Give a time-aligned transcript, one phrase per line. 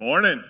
[0.00, 0.42] Morning.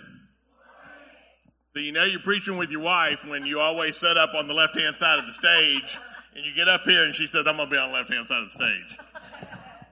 [1.73, 4.55] So you know you're preaching with your wife when you always set up on the
[4.55, 5.99] left hand side of the stage,
[6.35, 8.25] and you get up here and she said, "I'm gonna be on the left hand
[8.25, 8.97] side of the stage."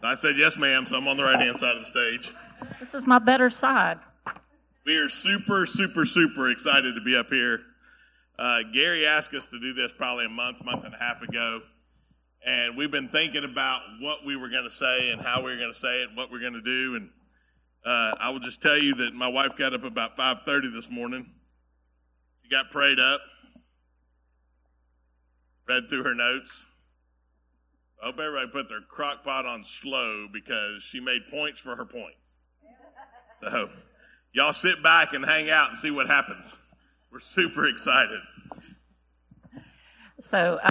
[0.02, 2.32] I said, "Yes, ma'am." So I'm on the right hand side of the stage.
[2.80, 4.00] This is my better side.
[4.86, 7.62] We are super, super, super excited to be up here.
[8.40, 11.62] Uh, Gary asked us to do this probably a month, month and a half ago,
[12.44, 15.58] and we've been thinking about what we were going to say and how we were
[15.58, 16.96] going to say it, and what we're going to do.
[16.96, 17.12] And
[17.86, 21.32] uh, I will just tell you that my wife got up about 5:30 this morning.
[22.42, 23.22] She got prayed up,
[25.68, 26.68] read through her notes.
[28.02, 31.86] I hope everybody put their crock pot on slow because she made points for her
[31.86, 32.38] points.
[33.42, 33.70] So,
[34.34, 36.60] y'all sit back and hang out and see what happens.
[37.12, 38.20] We're super excited.
[40.22, 40.70] So I,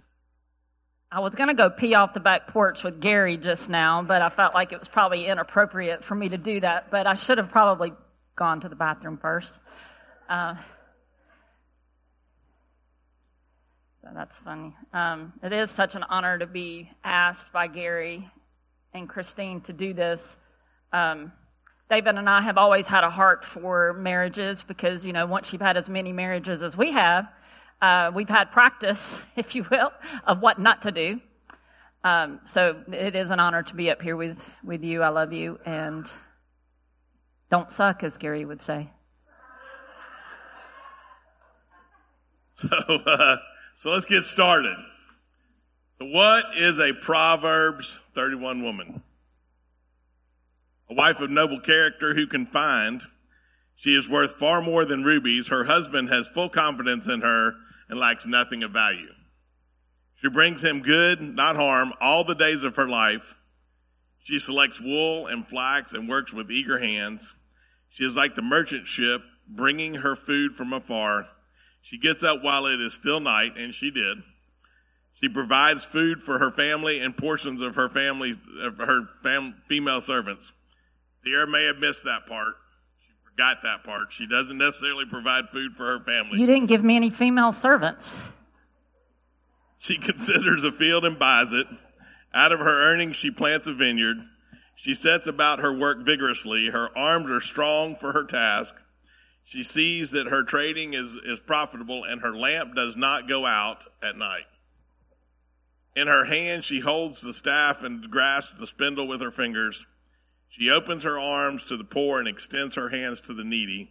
[1.14, 4.22] I was going to go pee off the back porch with Gary just now, but
[4.22, 6.90] I felt like it was probably inappropriate for me to do that.
[6.90, 7.92] But I should have probably
[8.34, 9.58] gone to the bathroom first.
[10.26, 10.54] Uh,
[14.14, 14.74] that's funny.
[14.94, 18.26] Um, it is such an honor to be asked by Gary
[18.94, 20.26] and Christine to do this.
[20.94, 21.30] Um,
[21.90, 25.60] David and I have always had a heart for marriages because, you know, once you've
[25.60, 27.26] had as many marriages as we have,
[27.82, 29.92] uh, we've had practice, if you will,
[30.24, 31.20] of what not to do.
[32.04, 35.02] Um, so it is an honor to be up here with, with you.
[35.02, 35.58] I love you.
[35.66, 36.10] And
[37.50, 38.88] don't suck, as Gary would say.
[42.54, 43.38] So, uh,
[43.74, 44.76] so let's get started.
[45.98, 49.02] So, what is a Proverbs 31 woman?
[50.90, 53.02] A wife of noble character who can find.
[53.74, 55.48] She is worth far more than rubies.
[55.48, 57.54] Her husband has full confidence in her
[57.92, 59.12] and lacks nothing of value.
[60.14, 63.36] She brings him good, not harm, all the days of her life.
[64.18, 67.34] She selects wool and flax and works with eager hands.
[67.90, 71.26] She is like the merchant ship, bringing her food from afar.
[71.82, 74.22] She gets up while it is still night, and she did.
[75.12, 80.00] She provides food for her family and portions of her family, of her fam, female
[80.00, 80.54] servants.
[81.22, 82.54] Sierra may have missed that part.
[83.32, 84.12] Forgot that part.
[84.12, 86.38] She doesn't necessarily provide food for her family.
[86.38, 88.12] You didn't give me any female servants.
[89.78, 91.66] She considers a field and buys it.
[92.34, 94.18] Out of her earnings, she plants a vineyard.
[94.76, 96.70] She sets about her work vigorously.
[96.70, 98.76] Her arms are strong for her task.
[99.44, 103.86] She sees that her trading is, is profitable and her lamp does not go out
[104.02, 104.46] at night.
[105.94, 109.86] In her hand, she holds the staff and grasps the spindle with her fingers.
[110.52, 113.90] She opens her arms to the poor and extends her hands to the needy.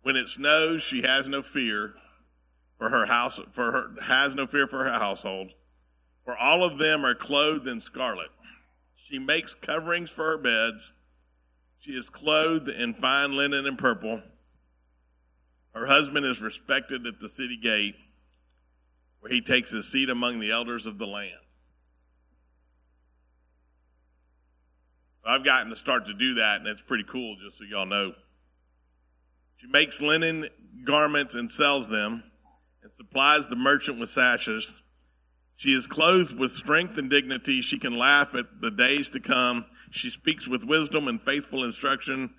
[0.00, 1.92] When it snows, she has no fear
[2.78, 5.50] for her house, for her, has no fear for her household.
[6.24, 8.30] For all of them are clothed in scarlet.
[8.96, 10.94] She makes coverings for her beds.
[11.78, 14.22] She is clothed in fine linen and purple.
[15.74, 17.96] Her husband is respected at the city gate,
[19.20, 21.40] where he takes his seat among the elders of the land.
[25.24, 28.12] I've gotten to start to do that, and it's pretty cool, just so y'all know.
[29.56, 30.48] She makes linen
[30.84, 32.22] garments and sells them,
[32.82, 34.82] and supplies the merchant with sashes.
[35.56, 37.60] She is clothed with strength and dignity.
[37.60, 39.66] She can laugh at the days to come.
[39.90, 42.34] She speaks with wisdom, and faithful instruction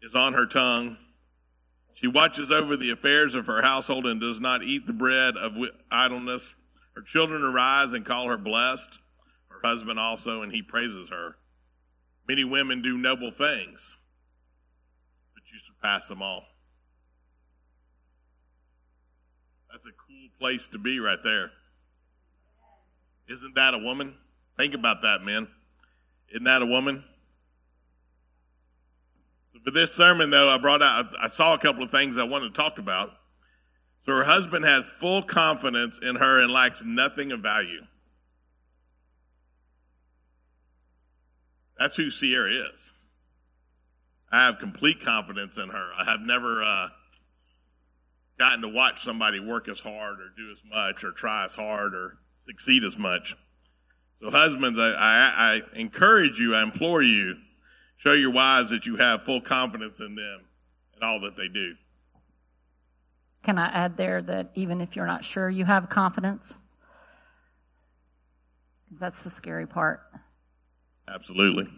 [0.00, 0.96] is on her tongue.
[1.94, 5.54] She watches over the affairs of her household and does not eat the bread of
[5.90, 6.54] idleness.
[6.94, 8.98] Her children arise and call her blessed,
[9.48, 11.36] her husband also, and he praises her.
[12.28, 13.98] Many women do noble things,
[15.34, 16.44] but you surpass them all.
[19.70, 21.50] That's a cool place to be right there.
[23.28, 24.14] Isn't that a woman?
[24.56, 25.48] Think about that, men.
[26.30, 27.04] Isn't that a woman?
[29.64, 32.54] For this sermon, though, I brought out, I saw a couple of things I wanted
[32.54, 33.10] to talk about.
[34.04, 37.82] So her husband has full confidence in her and lacks nothing of value.
[41.78, 42.92] That's who Sierra is.
[44.30, 45.90] I have complete confidence in her.
[45.96, 46.88] I have never uh,
[48.38, 51.94] gotten to watch somebody work as hard or do as much or try as hard
[51.94, 53.36] or succeed as much.
[54.20, 57.34] So, husbands, I, I, I encourage you, I implore you,
[57.96, 60.46] show your wives that you have full confidence in them
[60.94, 61.74] and all that they do.
[63.44, 66.42] Can I add there that even if you're not sure you have confidence?
[68.98, 70.00] That's the scary part.
[71.08, 71.68] Absolutely.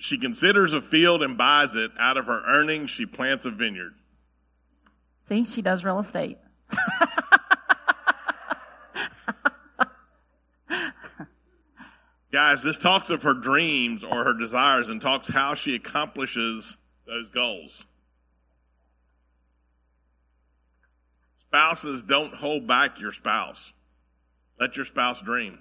[0.00, 1.92] She considers a field and buys it.
[1.98, 3.94] Out of her earnings, she plants a vineyard.
[5.28, 6.38] See, she does real estate.
[12.32, 17.30] Guys, this talks of her dreams or her desires and talks how she accomplishes those
[17.30, 17.86] goals.
[21.38, 23.72] Spouses, don't hold back your spouse.
[24.58, 25.60] Let your spouse dream.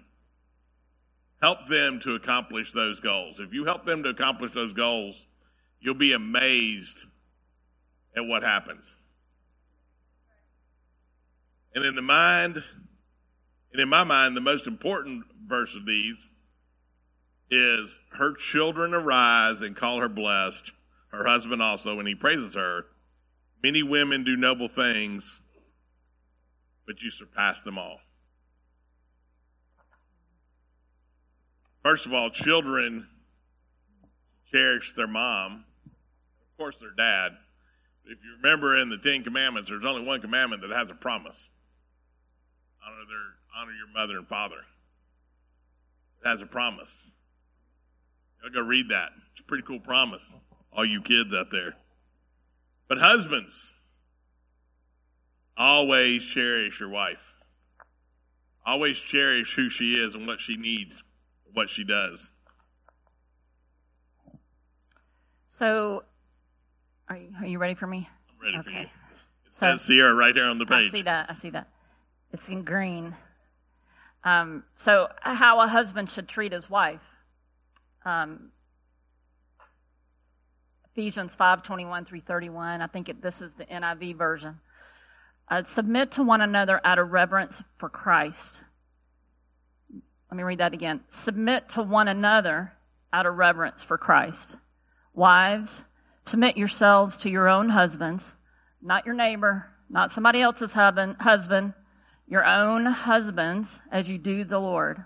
[1.43, 3.41] Help them to accomplish those goals.
[3.41, 5.27] If you help them to accomplish those goals,
[5.81, 6.99] you'll be amazed
[8.15, 8.95] at what happens.
[11.75, 12.63] And in the mind,
[13.73, 16.31] and in my mind, the most important verse of these
[17.51, 20.71] is her children arise and call her blessed,
[21.11, 22.85] her husband also, and he praises her.
[23.61, 25.41] Many women do noble things,
[26.87, 27.99] but you surpass them all.
[31.83, 33.07] First of all, children
[34.49, 37.33] cherish their mom, of course, their dad.
[38.05, 41.49] If you remember in the Ten Commandments, there's only one commandment that has a promise
[42.85, 44.65] honor, their, honor your mother and father.
[46.23, 47.11] It has a promise.
[48.43, 49.11] I'll go read that.
[49.31, 50.33] It's a pretty cool promise,
[50.71, 51.75] all you kids out there.
[52.87, 53.73] But husbands,
[55.57, 57.33] always cherish your wife.
[58.65, 61.03] Always cherish who she is and what she needs,
[61.53, 62.31] what she does.
[65.49, 66.03] So,
[67.07, 68.09] are you, are you ready for me?
[68.29, 68.77] I'm ready for you.
[68.77, 68.91] Okay.
[69.45, 70.91] It says Sierra right here on the page.
[70.91, 71.29] I see that.
[71.29, 71.67] I see that.
[72.31, 73.15] It's in green.
[74.23, 77.01] Um, so, how a husband should treat his wife.
[78.05, 78.49] Um,
[80.91, 82.81] Ephesians five twenty one through thirty one.
[82.81, 84.59] I think it, this is the NIV version.
[85.49, 88.61] Uh, submit to one another out of reverence for Christ.
[90.33, 91.01] Let me read that again.
[91.11, 92.73] Submit to one another
[93.13, 94.55] out of reverence for Christ.
[95.13, 95.83] Wives,
[96.25, 98.33] submit yourselves to your own husbands,
[98.81, 101.73] not your neighbor, not somebody else's husband,
[102.27, 105.03] your own husbands, as you do the Lord.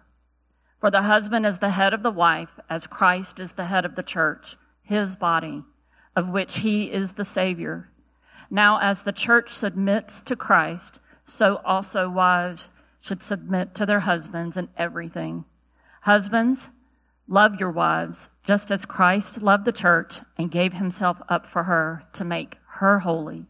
[0.79, 3.97] For the husband is the head of the wife, as Christ is the head of
[3.97, 5.61] the church, his body,
[6.15, 7.89] of which he is the Savior.
[8.49, 12.69] Now, as the church submits to Christ, so also wives
[13.07, 15.45] should submit to their husbands in everything.
[16.01, 16.67] Husbands,
[17.27, 22.03] love your wives, just as Christ loved the church and gave himself up for her
[22.13, 23.45] to make her holy,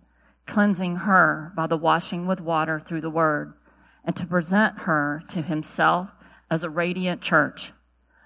[0.46, 3.54] cleansing her by the washing with water through the word,
[4.06, 6.10] and to present her to himself
[6.50, 7.74] as a radiant church,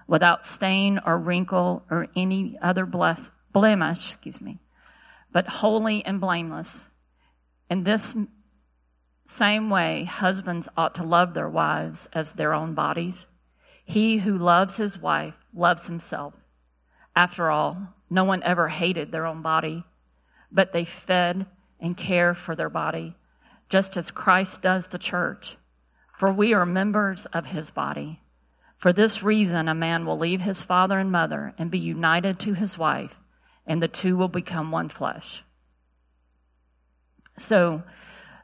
[0.07, 4.60] without stain or wrinkle or any other blemish, excuse me,
[5.31, 6.81] but holy and blameless.
[7.69, 8.13] In this
[9.31, 13.25] same way, husbands ought to love their wives as their own bodies.
[13.86, 16.33] He who loves his wife loves himself.
[17.16, 19.86] After all, no one ever hated their own body,
[20.51, 21.45] but they fed
[21.80, 23.16] and care for their body,
[23.69, 25.57] just as Christ does the church.
[26.19, 28.19] For we are members of his body.
[28.77, 32.54] For this reason, a man will leave his father and mother and be united to
[32.54, 33.16] his wife,
[33.66, 35.44] and the two will become one flesh.
[37.38, 37.84] So,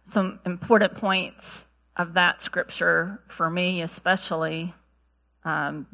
[0.07, 1.65] some important points
[1.95, 4.73] of that scripture for me, especially.
[5.43, 5.87] Um,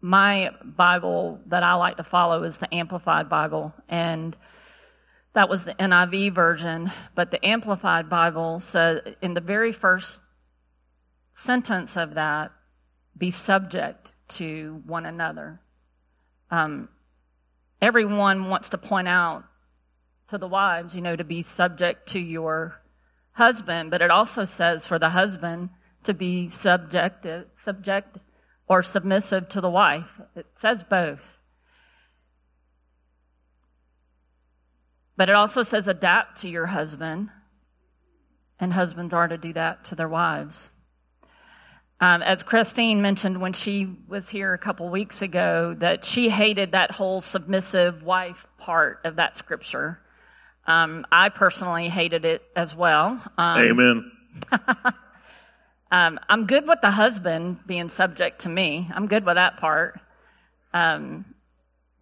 [0.00, 4.36] my Bible that I like to follow is the Amplified Bible, and
[5.32, 6.92] that was the NIV version.
[7.14, 10.18] But the Amplified Bible says, in the very first
[11.34, 12.52] sentence of that,
[13.16, 15.60] be subject to one another.
[16.50, 16.88] Um,
[17.80, 19.44] everyone wants to point out
[20.30, 22.80] to the wives, you know, to be subject to your
[23.32, 25.70] husband, but it also says for the husband
[26.04, 27.26] to be subject,
[27.64, 28.18] subject
[28.68, 30.20] or submissive to the wife.
[30.36, 31.38] It says both.
[35.16, 37.30] But it also says adapt to your husband,
[38.60, 40.68] and husbands are to do that to their wives.
[42.00, 46.72] Um, as Christine mentioned when she was here a couple weeks ago, that she hated
[46.72, 49.98] that whole submissive wife part of that scripture.
[50.68, 53.22] Um, I personally hated it as well.
[53.38, 54.12] Um, Amen.
[55.90, 58.86] um, I'm good with the husband being subject to me.
[58.94, 59.98] I'm good with that part.
[60.74, 61.24] Um,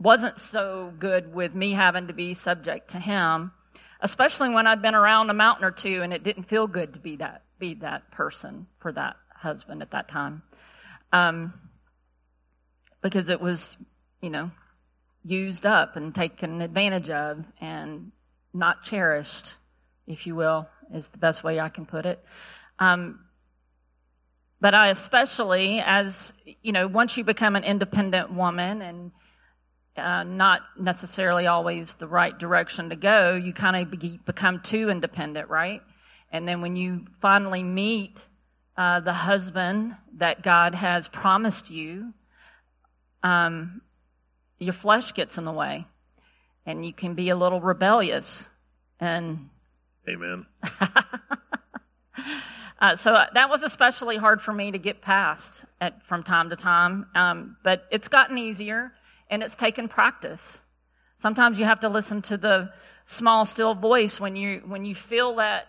[0.00, 3.52] wasn't so good with me having to be subject to him,
[4.00, 6.98] especially when I'd been around a mountain or two and it didn't feel good to
[6.98, 10.42] be that be that person for that husband at that time,
[11.12, 11.54] um,
[13.00, 13.76] because it was,
[14.20, 14.50] you know,
[15.24, 18.10] used up and taken advantage of and
[18.56, 19.54] not cherished,
[20.06, 22.24] if you will, is the best way I can put it.
[22.78, 23.20] Um,
[24.60, 26.32] but I especially, as
[26.62, 29.12] you know, once you become an independent woman and
[29.96, 34.90] uh, not necessarily always the right direction to go, you kind of be, become too
[34.90, 35.82] independent, right?
[36.32, 38.16] And then when you finally meet
[38.76, 42.12] uh, the husband that God has promised you,
[43.22, 43.80] um,
[44.58, 45.86] your flesh gets in the way,
[46.66, 48.44] and you can be a little rebellious.
[49.00, 49.48] And
[50.08, 50.46] Amen.
[52.80, 56.56] uh, so that was especially hard for me to get past at, from time to
[56.56, 57.06] time.
[57.14, 58.92] Um, but it's gotten easier,
[59.30, 60.58] and it's taken practice.
[61.20, 62.72] Sometimes you have to listen to the
[63.06, 65.68] small, still voice when you when you feel that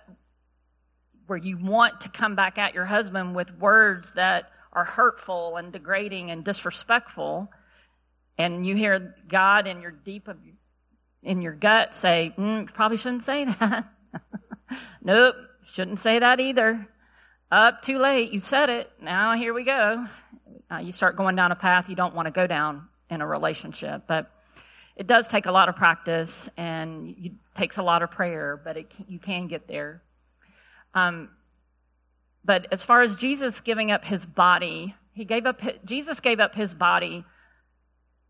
[1.27, 5.73] where you want to come back at your husband with words that are hurtful and
[5.73, 7.49] degrading and disrespectful,
[8.37, 10.37] and you hear God in your deep of
[11.27, 13.85] in your gut say, mm, "Probably shouldn't say that."
[15.03, 15.35] nope,
[15.73, 16.87] shouldn't say that either.
[17.51, 18.31] Up too late.
[18.31, 18.91] You said it.
[19.01, 20.07] Now here we go.
[20.71, 23.27] Uh, you start going down a path you don't want to go down in a
[23.27, 24.31] relationship, but
[24.95, 28.77] it does take a lot of practice and it takes a lot of prayer, but
[28.77, 30.01] it, you can get there.
[30.93, 31.29] Um,
[32.43, 35.61] but as far as Jesus giving up his body, he gave up.
[35.85, 37.25] Jesus gave up his body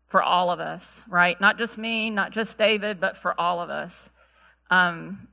[0.08, 1.40] for all of us, right?
[1.40, 4.08] Not just me, not just David, but for all of us.
[4.70, 5.28] Um,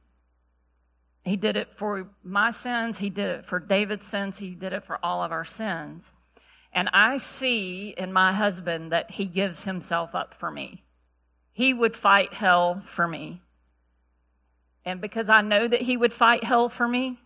[1.24, 2.98] he did it for my sins.
[2.98, 4.38] He did it for David's sins.
[4.38, 6.12] He did it for all of our sins.
[6.72, 10.84] And I see in my husband that he gives himself up for me.
[11.53, 13.41] He would fight hell for me.
[14.84, 17.17] And because I know that he would fight hell for me,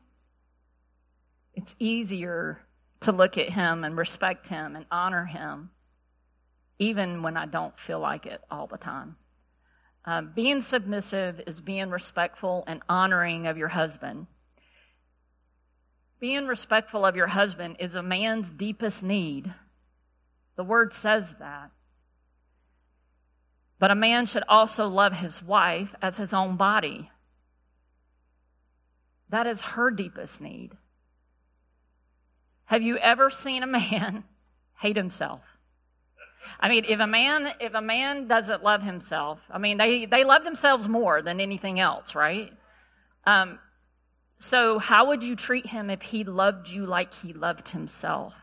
[1.56, 2.62] it's easier
[3.02, 5.72] to look at him and respect him and honor him,
[6.80, 9.18] even when I don't feel like it all the time.
[10.06, 14.28] Um, being submissive is being respectful and honoring of your husband.
[16.20, 19.54] Being respectful of your husband is a man's deepest need.
[20.56, 21.72] The word says that.
[23.78, 27.12] But a man should also love his wife as his own body.
[29.30, 30.72] That is her deepest need.
[32.66, 34.24] Have you ever seen a man
[34.80, 35.42] hate himself?
[36.60, 40.24] I mean, if a man if a man doesn't love himself, I mean, they they
[40.24, 42.52] love themselves more than anything else, right?
[43.26, 43.60] Um,
[44.40, 48.34] so how would you treat him if he loved you like he loved himself?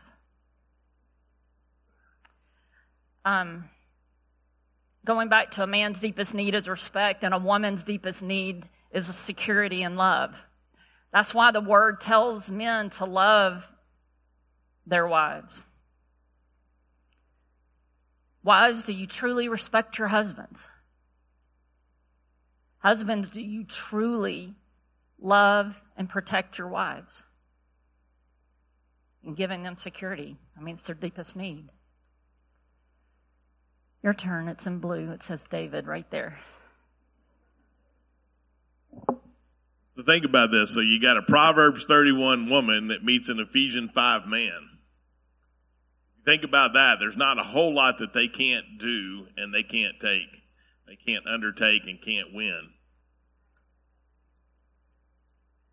[3.25, 3.65] Um,
[5.05, 9.07] going back to a man's deepest need is respect, and a woman's deepest need is
[9.13, 10.33] security and love.
[11.11, 13.63] That's why the word tells men to love
[14.85, 15.61] their wives.
[18.47, 20.61] Wives, do you truly respect your husbands?
[22.77, 24.55] Husbands, do you truly
[25.19, 27.23] love and protect your wives?
[29.25, 30.37] And giving them security.
[30.57, 31.67] I mean, it's their deepest need.
[34.01, 34.47] Your turn.
[34.47, 35.11] It's in blue.
[35.11, 36.39] It says David right there.
[39.97, 40.73] So think about this.
[40.73, 44.76] So you got a Proverbs 31 woman that meets an Ephesians 5 man.
[46.27, 46.97] Think about that.
[46.99, 50.43] There's not a whole lot that they can't do and they can't take.
[50.85, 52.71] They can't undertake and can't win.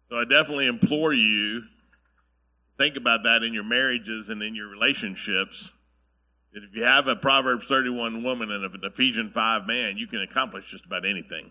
[0.09, 1.63] So I definitely implore you
[2.79, 5.73] think about that in your marriages and in your relationships
[6.55, 10.71] if you have a Proverbs 31 woman and an Ephesians 5 man, you can accomplish
[10.71, 11.51] just about anything.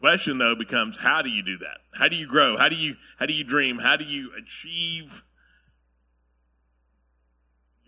[0.00, 1.78] Question though becomes how do you do that?
[1.94, 2.56] How do you grow?
[2.56, 3.78] How do you how do you dream?
[3.78, 5.22] How do you achieve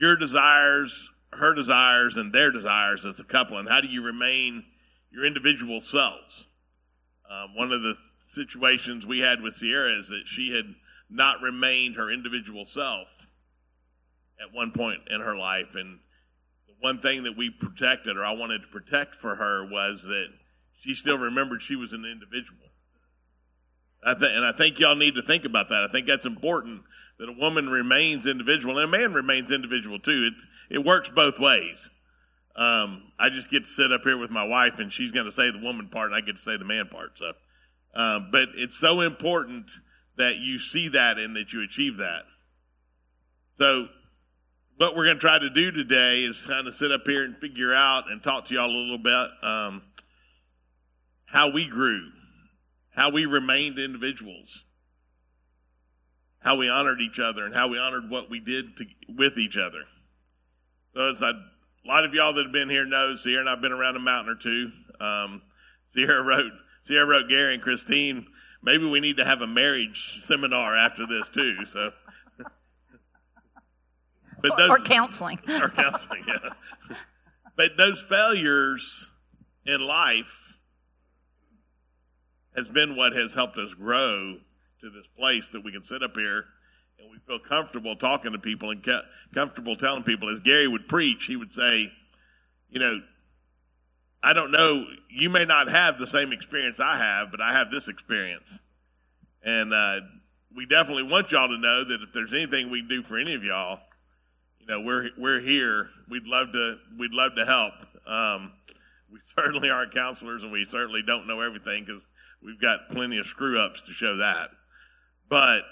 [0.01, 4.65] your desires, her desires and their desires as a couple and how do you remain
[5.11, 6.47] your individual selves?
[7.31, 7.95] Um, one of the
[8.27, 10.75] situations we had with Sierra is that she had
[11.11, 13.09] not remained her individual self
[14.41, 15.75] at one point in her life.
[15.75, 16.01] And
[16.67, 20.29] the one thing that we protected, or I wanted to protect for her, was that
[20.79, 22.71] she still remembered she was an individual.
[24.05, 25.87] I th- and I think y'all need to think about that.
[25.89, 26.83] I think that's important
[27.19, 30.31] that a woman remains individual and a man remains individual too.
[30.31, 31.91] It it works both ways.
[32.55, 35.33] Um, I just get to sit up here with my wife, and she's going to
[35.33, 37.17] say the woman part, and I get to say the man part.
[37.17, 37.33] So,
[37.95, 39.71] um, but it's so important
[40.17, 42.23] that you see that and that you achieve that.
[43.55, 43.87] So
[44.77, 47.37] what we're going to try to do today is kind of sit up here and
[47.37, 49.83] figure out and talk to y'all a little bit um,
[51.31, 52.11] how we grew,
[52.95, 54.65] how we remained individuals,
[56.41, 59.57] how we honored each other, and how we honored what we did to, with each
[59.57, 59.85] other.
[60.95, 63.61] So, as I, a lot of y'all that have been here know, Sierra and I've
[63.61, 64.71] been around a mountain or two.
[65.05, 65.43] Um,
[65.87, 68.27] Sierra wrote, Sierra wrote Gary and Christine.
[68.63, 71.65] Maybe we need to have a marriage seminar after this too.
[71.67, 71.93] So.
[74.41, 75.41] But those, or counseling.
[75.49, 76.51] or counseling, yeah.
[77.57, 79.11] but those failures
[79.67, 80.48] in life
[82.59, 84.39] has been what has helped us grow
[84.81, 86.45] to this place that we can sit up here
[86.99, 88.85] and we feel comfortable talking to people and
[89.33, 90.29] comfortable telling people.
[90.29, 91.93] As Gary would preach, he would say,
[92.69, 93.01] you know,
[94.23, 97.71] I don't know, you may not have the same experience I have, but I have
[97.71, 98.59] this experience.
[99.45, 100.01] And uh,
[100.55, 103.35] we definitely want y'all to know that if there's anything we can do for any
[103.35, 103.79] of y'all,
[104.59, 105.91] you know, we're we're here.
[106.11, 107.75] We'd love to we'd love to help.
[108.07, 108.53] Um,
[109.11, 112.09] we certainly aren't counselors, and we certainly don't know everything because
[112.43, 114.51] we've got plenty of screw ups to show that.
[115.29, 115.63] But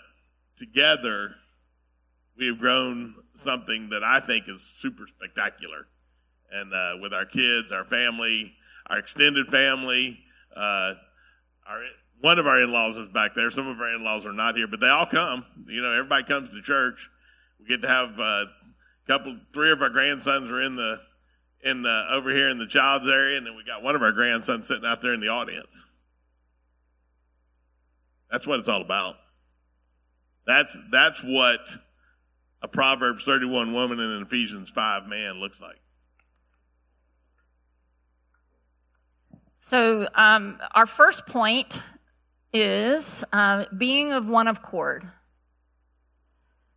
[0.58, 1.36] together,
[2.38, 5.86] we have grown something that I think is super spectacular.
[6.50, 8.52] And uh, with our kids, our family,
[8.88, 10.18] our extended family,
[10.54, 10.94] uh,
[11.68, 11.82] our
[12.20, 13.50] one of our in-laws is back there.
[13.50, 15.44] Some of our in-laws are not here, but they all come.
[15.66, 17.10] You know, everybody comes to church.
[17.60, 18.44] We get to have a uh,
[19.06, 20.96] couple, three of our grandsons are in the
[21.62, 24.12] in the, over here in the child's area, and then we got one of our
[24.12, 25.84] grandsons sitting out there in the audience.
[28.30, 29.16] That's what it's all about.
[30.46, 31.60] That's that's what
[32.62, 35.80] a Proverbs 31 woman and an Ephesians 5 man looks like.
[39.60, 41.82] So, um, our first point
[42.52, 45.10] is uh, being of one accord.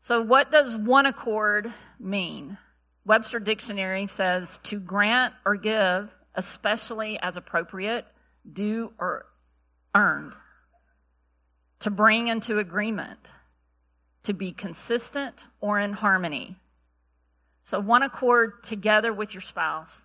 [0.01, 2.58] So, what does one accord mean?
[3.06, 8.06] Webster Dictionary says to grant or give, especially as appropriate,
[8.51, 9.25] due or
[9.96, 10.34] earned,
[11.79, 13.19] to bring into agreement,
[14.24, 16.57] to be consistent or in harmony.
[17.63, 20.03] So, one accord together with your spouse,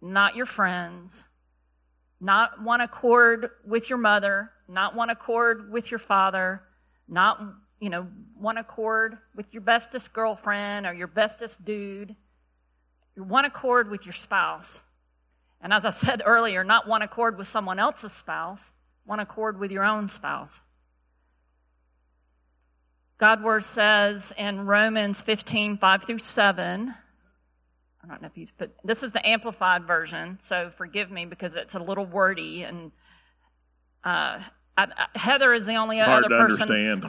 [0.00, 1.24] not your friends,
[2.20, 6.62] not one accord with your mother, not one accord with your father,
[7.08, 7.40] not,
[7.80, 8.06] you know,
[8.38, 12.14] one accord with your bestest girlfriend or your bestest dude.
[13.14, 14.80] You're one accord with your spouse.
[15.60, 18.62] And as I said earlier, not one accord with someone else's spouse,
[19.04, 20.60] one accord with your own spouse.
[23.18, 26.94] God word says in Romans 15, 5 through 7,
[28.02, 31.52] I don't know if he's put, this is the amplified version, so forgive me because
[31.54, 32.92] it's a little wordy and
[34.04, 34.40] uh,
[34.76, 36.62] I, I, Heather is the only it's other person.
[36.62, 37.06] understand.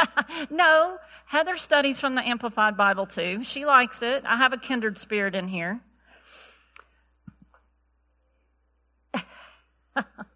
[0.50, 3.42] no, Heather studies from the Amplified Bible too.
[3.44, 4.24] She likes it.
[4.26, 5.80] I have a kindred spirit in here.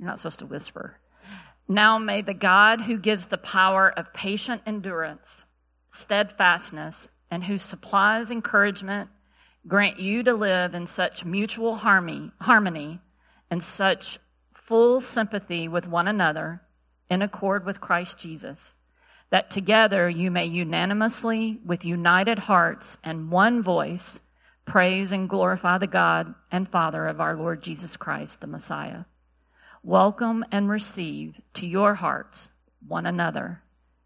[0.00, 0.96] You're not supposed to whisper.
[1.68, 5.44] Now may the God who gives the power of patient endurance,
[5.92, 9.10] steadfastness, and who supplies encouragement
[9.68, 12.98] grant you to live in such mutual harmony, harmony
[13.50, 14.18] and such
[14.54, 16.62] full sympathy with one another
[17.10, 18.72] in accord with Christ Jesus,
[19.28, 24.18] that together you may unanimously, with united hearts and one voice,
[24.64, 29.04] praise and glorify the God and Father of our Lord Jesus Christ, the Messiah.
[29.82, 32.50] Welcome and receive to your hearts
[32.86, 33.62] one another.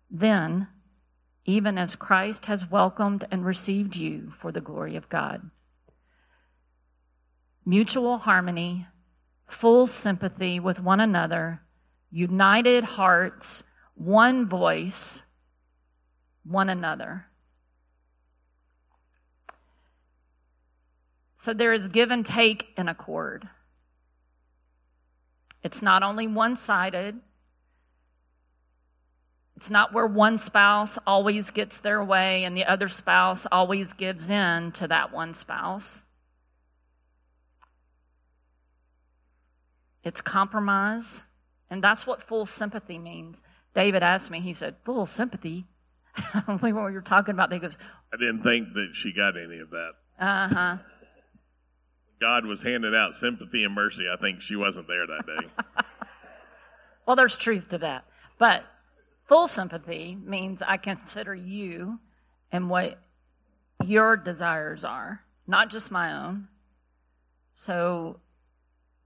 [0.09, 0.69] Then,
[1.45, 5.51] even as Christ has welcomed and received you for the glory of God.
[7.67, 8.87] Mutual harmony,
[9.49, 11.61] full sympathy with one another,
[12.09, 15.23] united hearts, one voice,
[16.45, 17.27] one another.
[21.39, 23.49] So there is give and take in accord.
[25.65, 27.19] It's not only one sided,
[29.57, 34.29] it's not where one spouse always gets their way and the other spouse always gives
[34.29, 36.03] in to that one spouse.
[40.03, 41.23] It's compromise.
[41.71, 43.37] And that's what full sympathy means.
[43.75, 45.65] David asked me, he said, Full sympathy?
[46.63, 47.57] we were talking about that.
[47.57, 47.79] He goes,
[48.13, 49.93] I didn't think that she got any of that.
[50.21, 50.77] Uh huh.
[52.21, 54.05] God was handing out sympathy and mercy.
[54.13, 55.65] I think she wasn't there that day.
[57.07, 58.05] well, there's truth to that.
[58.39, 58.65] But
[59.27, 61.99] Full sympathy means I consider you
[62.53, 62.99] and what
[63.85, 66.49] your desires are, not just my own.
[67.57, 68.21] So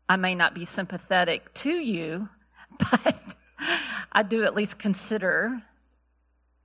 [0.08, 2.28] I may not be sympathetic to you,
[2.78, 3.16] but
[4.10, 5.62] I do at least consider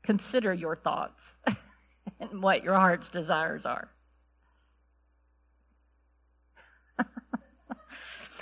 [0.04, 1.34] consider your thoughts
[2.20, 3.90] and what your heart's desires are.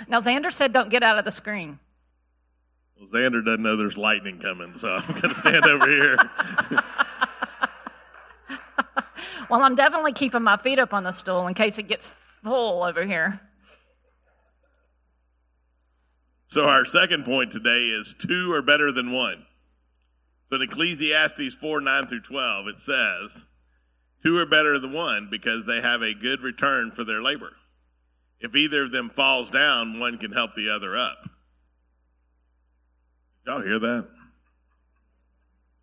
[0.08, 1.78] Now Xander said don't get out of the screen.
[2.98, 6.16] Well, Xander doesn't know there's lightning coming, so I'm going to stand over here.
[9.50, 12.08] well, I'm definitely keeping my feet up on the stool in case it gets
[12.42, 13.40] full over here.
[16.46, 19.46] So, our second point today is two are better than one.
[20.50, 23.46] So, in Ecclesiastes 4 9 through 12, it says,
[24.22, 27.56] Two are better than one because they have a good return for their labor.
[28.42, 31.30] If either of them falls down, one can help the other up.
[33.46, 34.08] Y'all hear that?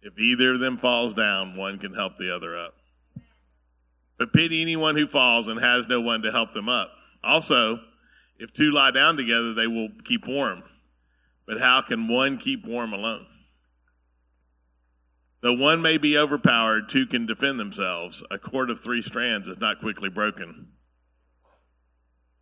[0.02, 2.76] If either of them falls down, one can help the other up.
[4.18, 6.92] But pity anyone who falls and has no one to help them up.
[7.24, 7.80] Also,
[8.38, 10.64] if two lie down together, they will keep warm.
[11.48, 13.26] But how can one keep warm alone?
[15.42, 18.22] Though one may be overpowered, two can defend themselves.
[18.30, 20.68] A cord of three strands is not quickly broken.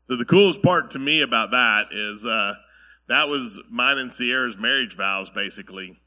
[0.07, 2.53] So the coolest part to me about that is uh,
[3.07, 5.99] that was mine and Sierra's marriage vows, basically,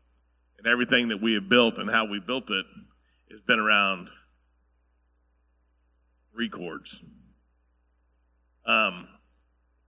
[0.59, 2.65] and everything that we have built and how we built it
[3.31, 4.09] has been around
[6.33, 7.03] three cords.
[8.65, 9.09] Um,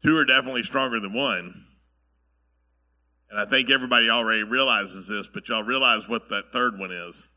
[0.05, 1.67] two are definitely stronger than one.
[3.31, 7.31] And I think everybody already realizes this, but y'all realize what that third one is.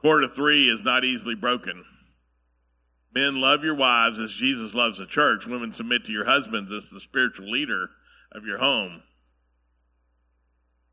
[0.00, 1.84] Cord of three is not easily broken.
[3.14, 5.46] Men, love your wives as Jesus loves the church.
[5.46, 7.90] Women, submit to your husbands as the spiritual leader
[8.32, 9.02] of your home.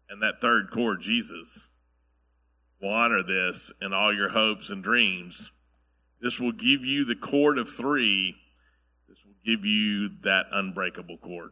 [0.07, 1.69] And that third cord, Jesus,
[2.79, 5.51] will honor this in all your hopes and dreams.
[6.21, 8.35] This will give you the cord of three.
[9.09, 11.51] This will give you that unbreakable cord.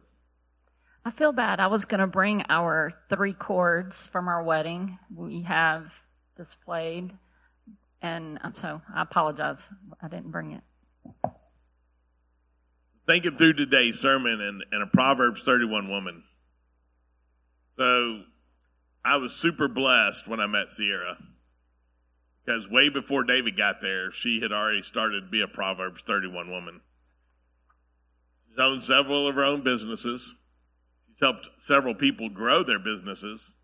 [1.04, 1.58] I feel bad.
[1.58, 4.98] I was going to bring our three cords from our wedding.
[5.14, 5.86] We have
[6.36, 7.10] displayed,
[8.02, 9.58] and I'm so I apologize.
[10.02, 10.62] I didn't bring it.
[13.06, 16.22] Thinking through today's sermon and, and a Proverbs 31 woman.
[17.76, 18.22] So
[19.04, 21.16] I was super blessed when I met Sierra
[22.44, 26.50] because way before David got there, she had already started to be a Proverbs 31
[26.50, 26.80] woman.
[28.48, 30.36] She's owned several of her own businesses
[31.20, 33.54] She's helped several people grow their businesses.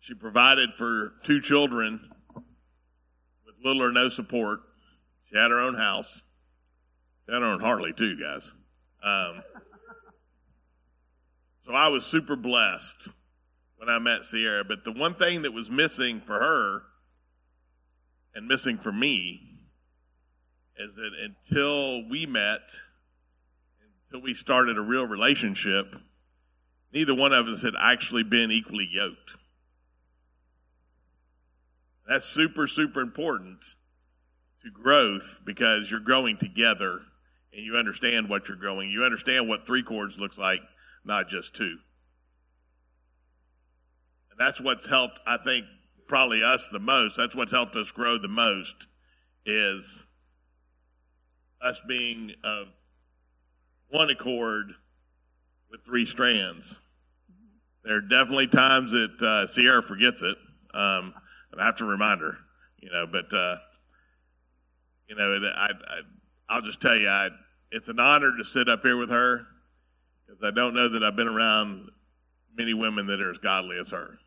[0.00, 4.60] She provided for two children with little or no support.
[5.30, 6.22] She had her own house.
[7.26, 8.52] She had her own Harley, too, guys.
[9.04, 9.42] Um,
[11.60, 13.10] so I was super blessed
[13.76, 14.64] when I met Sierra.
[14.64, 16.82] But the one thing that was missing for her
[18.34, 19.40] and missing for me
[20.78, 22.72] is that until we met,
[24.06, 25.94] until we started a real relationship,
[26.90, 29.36] neither one of us had actually been equally yoked.
[32.10, 33.60] That's super, super important
[34.64, 37.02] to growth because you're growing together
[37.52, 38.90] and you understand what you're growing.
[38.90, 40.58] You understand what three cords looks like,
[41.04, 41.76] not just two.
[44.28, 45.66] And that's what's helped, I think,
[46.08, 47.16] probably us the most.
[47.16, 48.88] That's what's helped us grow the most
[49.46, 50.04] is
[51.62, 52.66] us being of
[53.88, 54.72] one accord
[55.70, 56.80] with three strands.
[57.84, 60.36] There are definitely times that uh, Sierra forgets it,
[60.74, 61.14] um,
[61.52, 62.38] and I have to remind her,
[62.78, 63.06] you know.
[63.10, 63.56] But uh,
[65.08, 65.68] you know, I,
[66.48, 67.28] I, will just tell you, I,
[67.70, 69.46] it's an honor to sit up here with her
[70.26, 71.90] because I don't know that I've been around
[72.56, 74.18] many women that are as godly as her,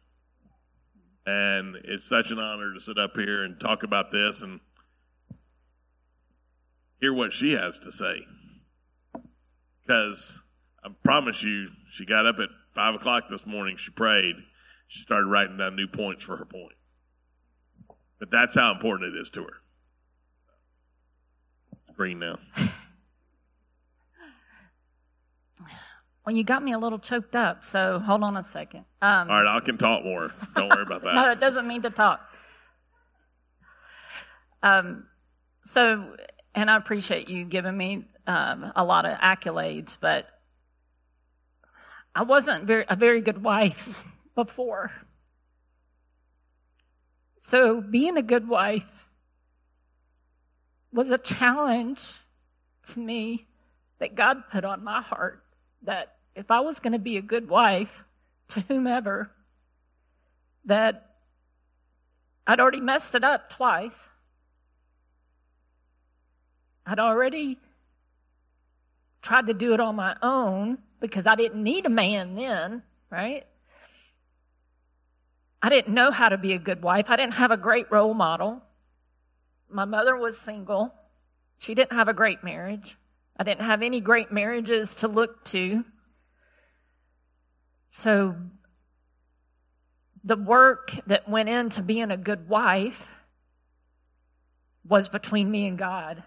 [1.25, 4.59] and it's such an honor to sit up here and talk about this and
[6.99, 8.25] hear what she has to say
[9.86, 10.41] because
[10.83, 13.77] I promise you, she got up at five o'clock this morning.
[13.77, 14.36] She prayed.
[14.88, 16.83] She started writing down new points for her points.
[18.23, 19.53] But that's how important it is to her.
[21.73, 22.39] It's green now.
[26.25, 28.86] Well, you got me a little choked up, so hold on a second.
[29.01, 30.31] Um, All right, I can talk more.
[30.55, 31.13] Don't worry about that.
[31.15, 32.21] no, it doesn't mean to talk.
[34.62, 35.05] Um,
[35.65, 36.15] so,
[36.55, 40.27] and I appreciate you giving me um, a lot of accolades, but
[42.15, 43.89] I wasn't very, a very good wife
[44.36, 44.93] before.
[47.43, 48.86] So being a good wife
[50.93, 52.10] was a challenge
[52.93, 53.47] to me
[53.99, 55.43] that God put on my heart
[55.84, 57.91] that if I was going to be a good wife
[58.49, 59.29] to whomever,
[60.65, 61.15] that
[62.47, 63.91] I'd already messed it up twice.
[66.86, 67.60] I'd already
[69.21, 73.45] tried to do it on my own because I didn't need a man then, right?
[75.63, 77.06] I didn't know how to be a good wife.
[77.08, 78.62] I didn't have a great role model.
[79.69, 80.93] My mother was single.
[81.58, 82.97] She didn't have a great marriage.
[83.39, 85.86] I didn't have any great marriages to look to.
[87.91, 88.36] So,
[90.26, 93.02] the work that went into being a good wife
[94.86, 96.23] was between me and God.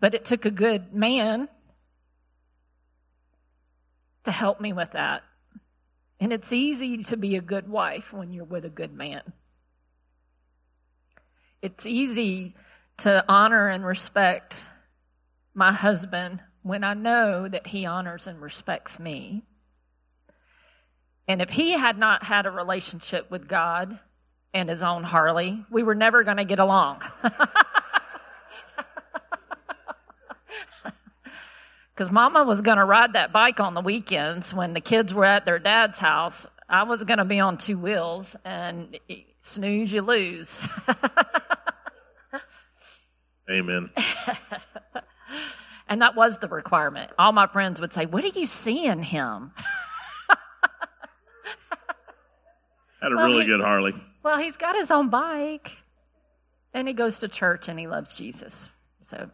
[0.00, 1.48] But it took a good man
[4.26, 5.22] to help me with that.
[6.20, 9.22] And it's easy to be a good wife when you're with a good man.
[11.62, 12.54] It's easy
[12.98, 14.54] to honor and respect
[15.54, 19.44] my husband when I know that he honors and respects me.
[21.28, 23.98] And if he had not had a relationship with God
[24.54, 27.02] and his own Harley, we were never going to get along.
[31.96, 35.24] Because mama was going to ride that bike on the weekends when the kids were
[35.24, 36.46] at their dad's house.
[36.68, 38.98] I was going to be on two wheels and
[39.40, 40.58] snooze, you lose.
[43.50, 43.90] Amen.
[45.88, 47.12] and that was the requirement.
[47.18, 49.52] All my friends would say, What do you see in him?
[53.00, 53.94] Had a Well, really he- good Harley.
[54.22, 55.70] Well, he's got his own bike
[56.74, 58.68] and he goes to church and he loves Jesus.
[59.08, 59.30] So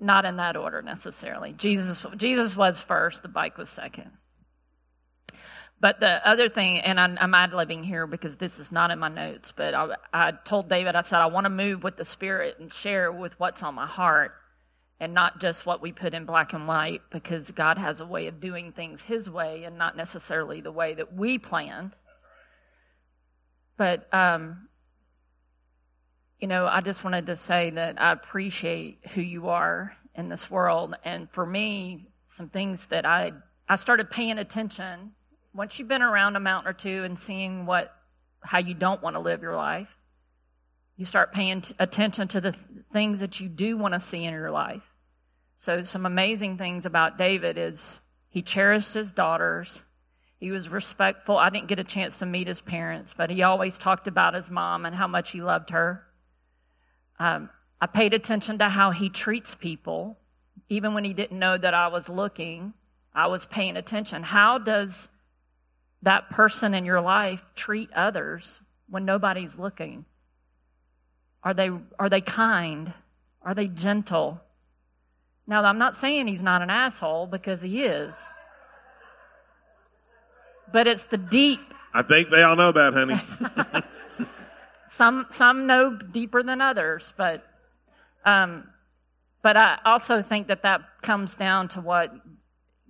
[0.00, 1.52] not in that order necessarily.
[1.52, 4.10] Jesus Jesus was first, the bike was second.
[5.80, 8.98] But the other thing, and I'm, I'm ad libbing here because this is not in
[8.98, 12.06] my notes, but I, I told David, I said, I want to move with the
[12.06, 14.32] Spirit and share with what's on my heart
[14.98, 18.28] and not just what we put in black and white because God has a way
[18.28, 21.92] of doing things His way and not necessarily the way that we planned.
[23.76, 24.68] But, um,
[26.40, 30.50] you know, I just wanted to say that I appreciate who you are in this
[30.50, 30.96] world.
[31.04, 33.32] And for me, some things that I,
[33.68, 35.12] I started paying attention
[35.54, 37.94] once you've been around a mountain or two and seeing what,
[38.42, 39.88] how you don't want to live your life,
[40.96, 44.24] you start paying t- attention to the th- things that you do want to see
[44.24, 44.82] in your life.
[45.60, 49.80] So some amazing things about David is he cherished his daughters.
[50.38, 51.38] He was respectful.
[51.38, 54.50] I didn't get a chance to meet his parents, but he always talked about his
[54.50, 56.04] mom and how much he loved her.
[57.18, 57.50] Um,
[57.80, 60.18] I paid attention to how he treats people,
[60.68, 62.72] even when he didn't know that I was looking.
[63.14, 64.22] I was paying attention.
[64.22, 65.08] How does
[66.02, 70.04] that person in your life treat others when nobody's looking?
[71.42, 72.92] Are they are they kind?
[73.42, 74.40] Are they gentle?
[75.46, 78.14] Now, I'm not saying he's not an asshole because he is.
[80.72, 81.60] But it's the deep
[81.94, 83.84] I think they all know that, honey.
[84.96, 87.44] some some know deeper than others, but
[88.24, 88.64] um,
[89.42, 92.14] but I also think that that comes down to what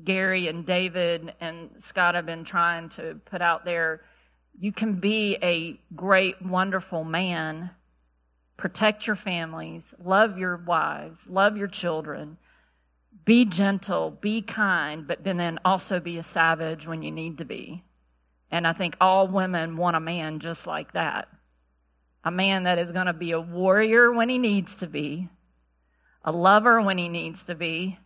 [0.04, 4.02] Gary and David and Scott have been trying to put out there.
[4.58, 7.70] You can be a great, wonderful man,
[8.56, 12.36] protect your families, love your wives, love your children,
[13.24, 17.82] be gentle, be kind, but then also be a savage when you need to be.
[18.50, 21.28] And I think all women want a man just like that
[22.24, 25.28] a man that is going to be a warrior when he needs to be,
[26.24, 27.98] a lover when he needs to be,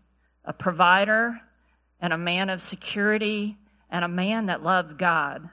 [0.45, 1.41] a provider,
[2.01, 3.57] and a man of security,
[3.91, 5.49] and a man that loves God.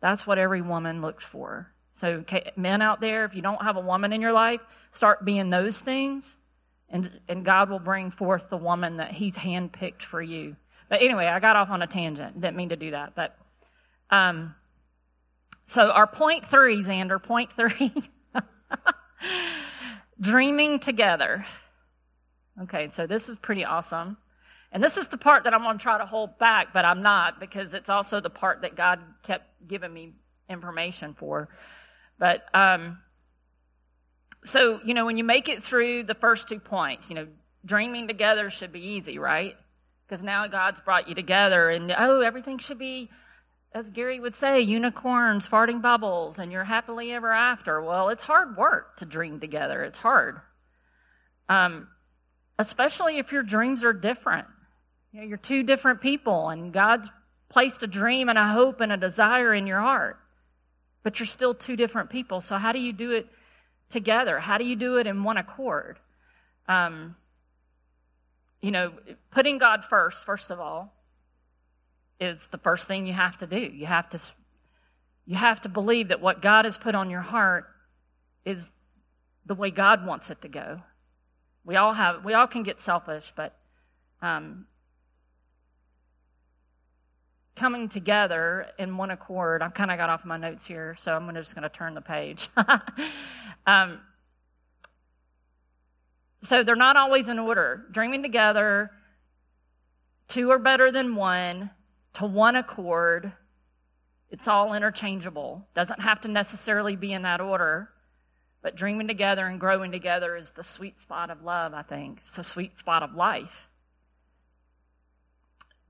[0.00, 1.72] That's what every woman looks for.
[2.00, 2.24] So,
[2.56, 4.60] men out there, if you don't have a woman in your life,
[4.92, 6.24] start being those things,
[6.88, 10.56] and, and God will bring forth the woman that He's handpicked for you.
[10.88, 12.40] But anyway, I got off on a tangent.
[12.40, 13.14] Didn't mean to do that.
[13.16, 13.36] But
[14.10, 14.54] um,
[15.66, 17.92] so our point three, Xander, point three,
[20.20, 21.46] dreaming together.
[22.62, 24.16] Okay, so this is pretty awesome.
[24.72, 27.02] And this is the part that I'm going to try to hold back, but I'm
[27.02, 30.12] not because it's also the part that God kept giving me
[30.48, 31.48] information for.
[32.18, 32.98] But um,
[34.44, 37.26] so, you know, when you make it through the first two points, you know,
[37.64, 39.56] dreaming together should be easy, right?
[40.08, 43.10] Because now God's brought you together and, oh, everything should be
[43.72, 47.82] as Gary would say, unicorns, farting bubbles, and you're happily ever after.
[47.82, 49.82] Well, it's hard work to dream together.
[49.82, 50.40] It's hard.
[51.48, 51.88] Um,
[52.58, 54.46] especially if your dreams are different.
[55.12, 57.08] You know, you're two different people, and God's
[57.48, 60.18] placed a dream and a hope and a desire in your heart.
[61.02, 62.40] But you're still two different people.
[62.40, 63.26] So, how do you do it
[63.90, 64.40] together?
[64.40, 65.98] How do you do it in one accord?
[66.68, 67.14] Um,
[68.60, 68.92] you know,
[69.30, 70.92] putting God first, first of all,
[72.20, 73.58] is the first thing you have to do.
[73.58, 74.20] You have to
[75.26, 77.66] you have to believe that what God has put on your heart
[78.44, 78.66] is
[79.44, 80.80] the way God wants it to go.
[81.64, 83.56] We all have we all can get selfish, but
[84.22, 84.66] um,
[87.56, 89.62] coming together in one accord.
[89.62, 92.00] I've kind of got off my notes here, so I'm just going to turn the
[92.00, 92.48] page.
[93.66, 94.00] um,
[96.42, 97.86] so they're not always in order.
[97.90, 98.90] Dreaming together,
[100.28, 101.70] two are better than one
[102.16, 103.32] to one accord.
[104.30, 105.66] It's all interchangeable.
[105.74, 107.90] Doesn't have to necessarily be in that order.
[108.62, 112.20] But dreaming together and growing together is the sweet spot of love, I think.
[112.22, 113.68] It's the sweet spot of life.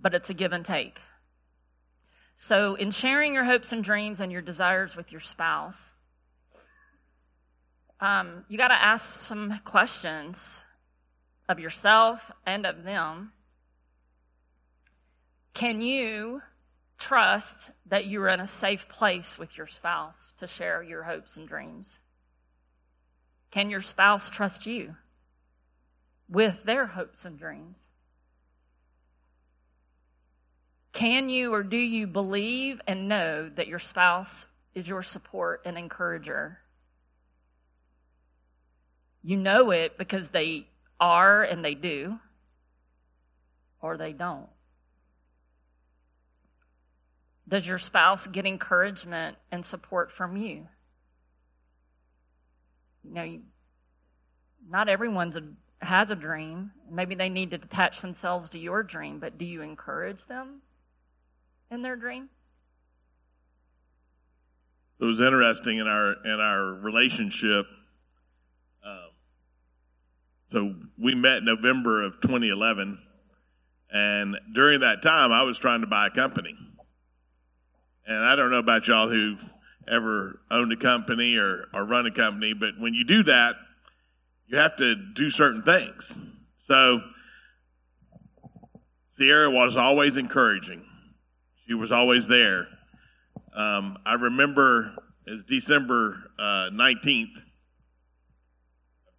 [0.00, 0.98] But it's a give and take.
[2.38, 5.78] So, in sharing your hopes and dreams and your desires with your spouse,
[8.00, 10.60] um, you got to ask some questions.
[11.48, 13.32] of yourself and of them,
[15.56, 16.42] can you
[16.98, 21.48] trust that you're in a safe place with your spouse to share your hopes and
[21.48, 21.98] dreams?
[23.50, 24.94] Can your spouse trust you
[26.28, 27.74] with their hopes and dreams?
[30.92, 35.78] Can you or do you believe and know that your spouse is your support and
[35.78, 36.58] encourager?
[39.22, 40.66] You know it because they
[41.00, 42.18] are and they do,
[43.80, 44.50] or they don't.
[47.48, 50.66] Does your spouse get encouragement and support from you?
[53.04, 53.38] You know,
[54.68, 55.42] not everyone's a,
[55.80, 56.72] has a dream.
[56.90, 60.62] Maybe they need to attach themselves to your dream, but do you encourage them
[61.70, 62.28] in their dream?
[64.98, 67.66] It was interesting in our in our relationship.
[68.84, 69.10] Um,
[70.48, 72.98] so we met November of 2011,
[73.92, 76.56] and during that time, I was trying to buy a company.
[78.06, 79.42] And I don't know about y'all who've
[79.88, 83.56] ever owned a company or, or run a company, but when you do that,
[84.46, 86.14] you have to do certain things.
[86.58, 87.00] So
[89.08, 90.84] Sierra was always encouraging.
[91.66, 92.68] She was always there.
[93.54, 94.94] Um, I remember
[95.26, 97.34] as December uh, 19th,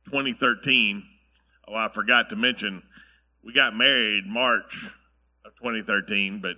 [0.05, 1.03] 2013.
[1.67, 2.83] Oh, I forgot to mention,
[3.43, 4.85] we got married March
[5.45, 6.55] of 2013, but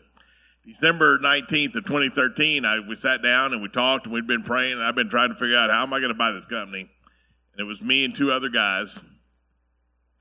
[0.70, 4.74] December 19th of 2013, I, we sat down and we talked and we'd been praying
[4.74, 6.82] and I've been trying to figure out how am I going to buy this company.
[6.82, 9.00] And it was me and two other guys.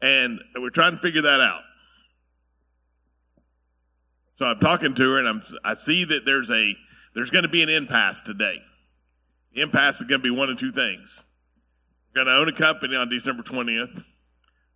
[0.01, 1.61] And we're trying to figure that out.
[4.37, 6.75] So I'm talking to her and I'm, I see that there's a,
[7.15, 8.57] there's going to be an impasse today.
[9.53, 11.25] The impasse is going to be one of two things.
[12.15, 14.03] We're going to own a company on December 20th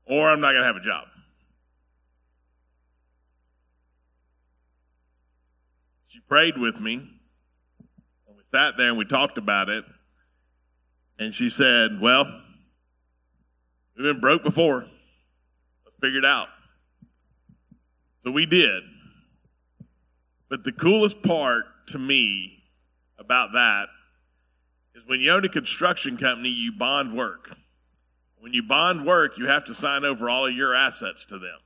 [0.04, 1.04] or I'm not going to have a job.
[6.12, 6.96] She prayed with me.
[6.96, 9.82] And we sat there and we talked about it.
[11.18, 12.26] And she said, Well,
[13.96, 14.80] we've been broke before.
[15.84, 16.48] Let's figure it out.
[18.24, 18.82] So we did.
[20.50, 22.62] But the coolest part to me
[23.18, 23.86] about that
[24.94, 27.56] is when you own a construction company, you bond work.
[28.38, 31.58] When you bond work, you have to sign over all of your assets to them.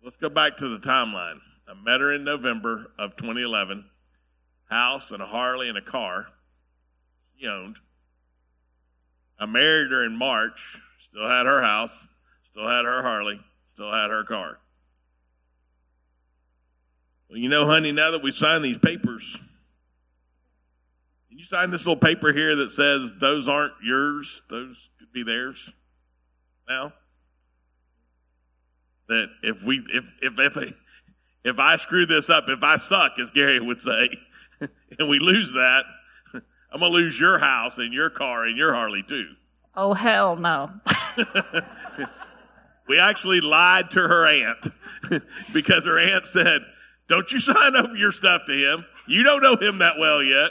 [0.00, 1.40] Let's go back to the timeline.
[1.68, 3.86] I met her in November of 2011.
[4.70, 6.28] House and a Harley and a car
[7.38, 7.76] she owned.
[9.38, 10.78] I married her in March.
[11.00, 12.08] Still had her house,
[12.42, 14.58] still had her Harley, still had her car.
[17.28, 19.36] Well, you know, honey, now that we signed these papers,
[21.28, 25.22] can you sign this little paper here that says those aren't yours, those could be
[25.22, 25.72] theirs
[26.68, 26.92] now?
[29.08, 30.74] That if we if if if
[31.44, 34.08] if I screw this up, if I suck, as Gary would say,
[34.98, 35.84] and we lose that,
[36.72, 39.34] I'm going to lose your house and your car and your Harley too.
[39.76, 40.70] Oh, hell no.
[42.88, 44.68] we actually lied to her aunt
[45.52, 46.62] because her aunt said,
[47.08, 48.84] Don't you sign over your stuff to him.
[49.06, 50.50] You don't know him that well yet.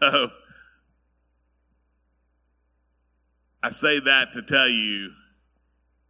[0.00, 0.30] so,
[3.62, 5.10] I say that to tell you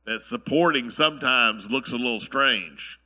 [0.07, 3.01] that supporting sometimes looks a little strange.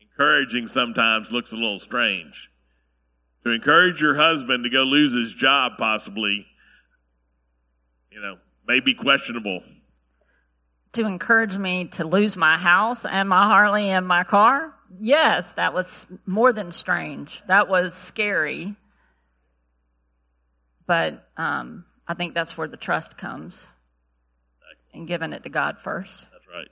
[0.00, 2.50] Encouraging sometimes looks a little strange.
[3.44, 6.46] To encourage your husband to go lose his job, possibly,
[8.12, 8.36] you know,
[8.68, 9.62] may be questionable.
[10.92, 14.74] To encourage me to lose my house and my Harley and my car?
[15.00, 17.42] Yes, that was more than strange.
[17.48, 18.74] That was scary.
[20.86, 23.66] But um, I think that's where the trust comes
[24.94, 26.24] and giving it to God first.
[26.32, 26.68] That's right.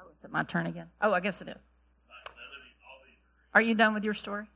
[0.00, 0.88] Oh, is it my turn again?
[1.00, 1.56] Oh, I guess it is.
[3.54, 4.46] Are you done with your story?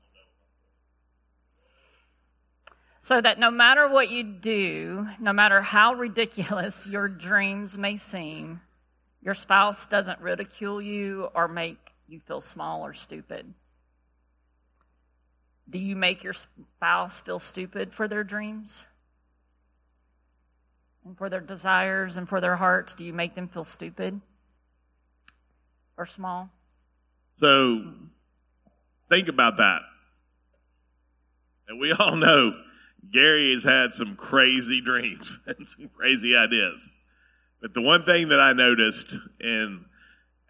[3.03, 8.61] So that no matter what you do, no matter how ridiculous your dreams may seem,
[9.22, 11.78] your spouse doesn't ridicule you or make
[12.09, 13.53] you feel small or stupid.
[15.68, 18.84] Do you make your spouse feel stupid for their dreams?
[21.07, 22.94] And for their desires and for their hearts?
[22.94, 24.20] Do you make them feel stupid
[25.96, 26.50] or small?
[27.38, 27.92] So
[29.09, 29.82] think about that.
[31.68, 32.52] And we all know
[33.12, 36.90] Gary has had some crazy dreams and some crazy ideas.
[37.62, 39.86] But the one thing that I noticed in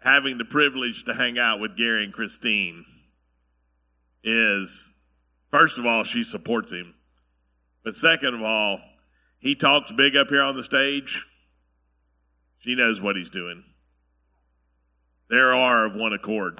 [0.03, 2.85] having the privilege to hang out with Gary and Christine
[4.23, 4.91] is,
[5.51, 6.95] first of all, she supports him.
[7.83, 8.79] But second of all,
[9.47, 11.23] he talks big up here on the stage.
[12.59, 13.63] She knows what he's doing.
[15.29, 16.59] There are of one accord.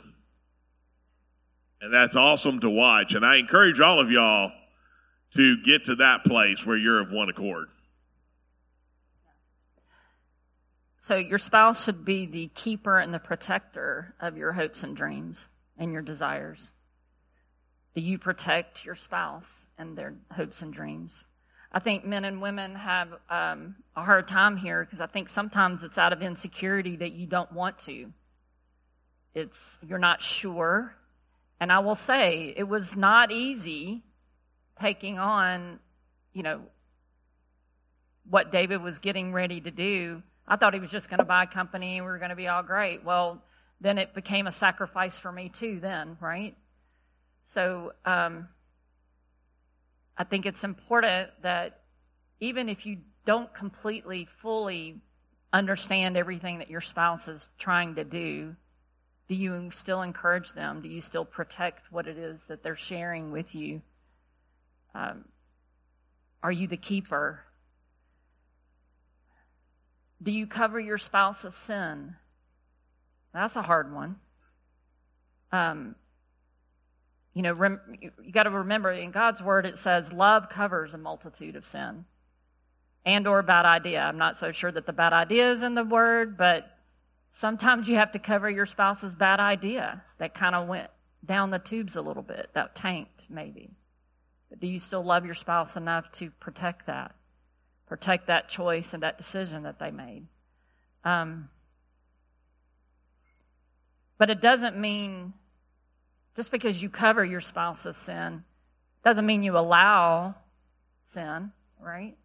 [1.81, 3.13] And that's awesome to watch.
[3.13, 4.53] And I encourage all of y'all
[5.35, 7.67] to get to that place where you're of one accord.
[11.01, 15.45] So your spouse should be the keeper and the protector of your hopes and dreams
[15.77, 16.71] and your desires.
[17.95, 21.25] Do you protect your spouse and their hopes and dreams?
[21.71, 25.83] I think men and women have um, a hard time here because I think sometimes
[25.83, 28.11] it's out of insecurity that you don't want to.
[29.35, 30.95] It's you're not sure,
[31.59, 34.03] and I will say it was not easy
[34.79, 35.79] taking on,
[36.33, 36.61] you know,
[38.29, 40.21] what David was getting ready to do.
[40.47, 42.35] I thought he was just going to buy a company and we were going to
[42.35, 43.03] be all great.
[43.03, 43.41] Well,
[43.81, 45.79] then it became a sacrifice for me too.
[45.79, 46.55] Then, right?
[47.45, 48.47] So um,
[50.17, 51.81] I think it's important that
[52.39, 55.01] even if you don't completely, fully
[55.53, 58.55] understand everything that your spouse is trying to do,
[59.27, 60.81] do you still encourage them?
[60.81, 63.81] Do you still protect what it is that they're sharing with you?
[64.95, 65.25] Um,
[66.41, 67.41] are you the keeper?
[70.23, 72.15] Do you cover your spouse's sin?
[73.33, 74.15] That's a hard one.
[75.51, 75.95] Um,
[77.37, 80.95] you know, rem, you, you got to remember in God's word it says love covers
[80.95, 82.03] a multitude of sin
[83.05, 84.01] and or bad idea.
[84.01, 86.67] I'm not so sure that the bad idea is in the word, but
[87.39, 90.89] sometimes you have to cover your spouse's bad idea that kind of went
[91.27, 93.69] down the tubes a little bit, that tanked maybe.
[94.49, 97.13] But do you still love your spouse enough to protect that?
[97.85, 100.25] Protect that choice and that decision that they made.
[101.03, 101.49] Um,
[104.17, 105.33] but it doesn't mean
[106.37, 108.43] just because you cover your spouse's sin
[109.03, 110.35] doesn't mean you allow
[111.13, 112.15] sin, right?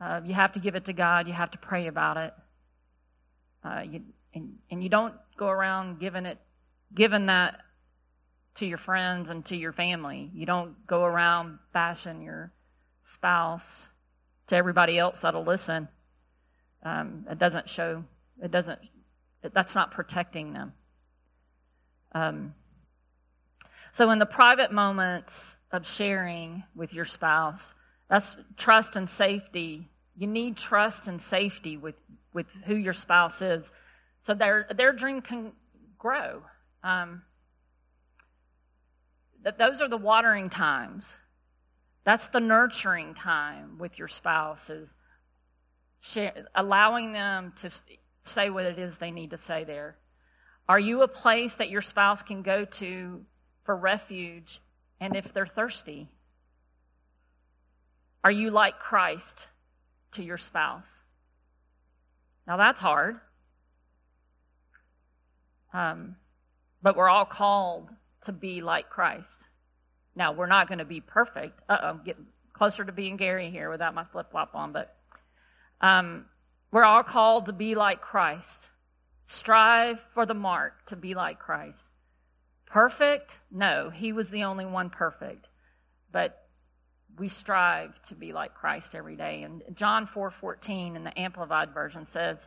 [0.00, 1.28] Uh, you have to give it to God.
[1.28, 2.34] You have to pray about it.
[3.64, 4.02] Uh, you,
[4.34, 6.38] and, and you don't go around giving it,
[6.92, 7.60] giving that
[8.56, 10.30] to your friends and to your family.
[10.34, 12.52] You don't go around bashing your
[13.12, 13.86] spouse
[14.48, 15.88] to everybody else that'll listen.
[16.82, 18.04] Um, it doesn't show.
[18.42, 18.80] It doesn't.
[19.54, 20.72] That's not protecting them.
[22.12, 22.54] Um,
[23.96, 27.72] so, in the private moments of sharing with your spouse,
[28.10, 29.88] that's trust and safety.
[30.18, 31.94] You need trust and safety with,
[32.34, 33.64] with who your spouse is
[34.26, 35.52] so their, their dream can
[35.98, 36.42] grow.
[36.82, 37.22] Um,
[39.44, 41.06] that those are the watering times.
[42.04, 44.90] That's the nurturing time with your spouse is
[46.00, 47.70] share, allowing them to
[48.24, 49.96] say what it is they need to say there.
[50.68, 53.24] Are you a place that your spouse can go to
[53.66, 54.60] for refuge
[55.00, 56.08] and if they're thirsty?
[58.24, 59.46] Are you like Christ
[60.12, 60.86] to your spouse?
[62.46, 63.20] Now that's hard.
[65.72, 66.16] Um,
[66.82, 67.90] but we're all called
[68.24, 69.26] to be like Christ.
[70.14, 71.60] Now, we're not going to be perfect.
[71.68, 74.96] Uh oh, getting closer to being Gary here without my flip flop on, but
[75.80, 76.24] um,
[76.72, 78.68] we're all called to be like Christ.
[79.26, 81.85] Strive for the mark to be like Christ.
[82.66, 83.32] Perfect?
[83.50, 85.48] No, he was the only one perfect.
[86.12, 86.46] But
[87.18, 89.42] we strive to be like Christ every day.
[89.42, 92.44] And John 4:14 4, in the amplified version says,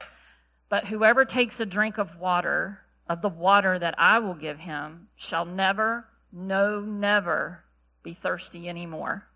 [0.69, 5.09] "But whoever takes a drink of water, of the water that I will give him,
[5.15, 7.63] shall never, no never
[8.03, 9.27] be thirsty anymore.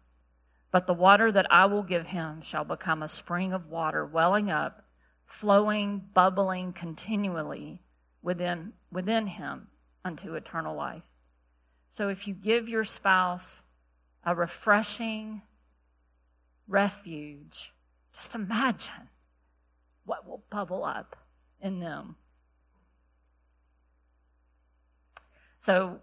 [0.71, 4.49] But the water that I will give him shall become a spring of water welling
[4.49, 4.85] up,
[5.25, 7.81] flowing, bubbling continually
[8.21, 9.67] within within him
[10.05, 11.03] unto eternal life.
[11.91, 13.61] So if you give your spouse
[14.25, 15.41] a refreshing
[16.67, 17.71] refuge,
[18.15, 19.09] just imagine
[20.05, 21.15] what will bubble up
[21.61, 22.15] in them.
[25.61, 25.99] So,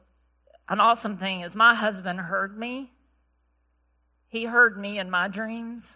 [0.69, 2.93] an awesome thing is my husband heard me.
[4.29, 5.95] He heard me in my dreams,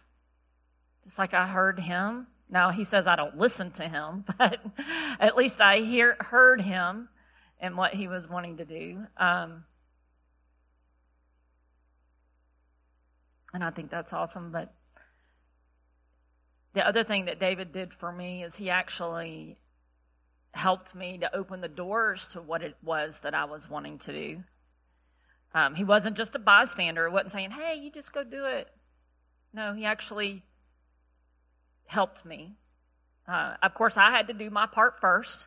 [1.04, 2.26] just like I heard him.
[2.50, 4.60] Now, he says I don't listen to him, but
[5.18, 7.08] at least I hear, heard him
[7.64, 8.98] and what he was wanting to do.
[9.16, 9.64] Um,
[13.54, 14.52] and I think that's awesome.
[14.52, 14.74] But
[16.74, 19.56] the other thing that David did for me is he actually
[20.52, 24.12] helped me to open the doors to what it was that I was wanting to
[24.12, 24.44] do.
[25.54, 27.08] Um, he wasn't just a bystander.
[27.08, 28.68] He wasn't saying, hey, you just go do it.
[29.54, 30.42] No, he actually
[31.86, 32.56] helped me.
[33.26, 35.46] Uh, of course, I had to do my part first.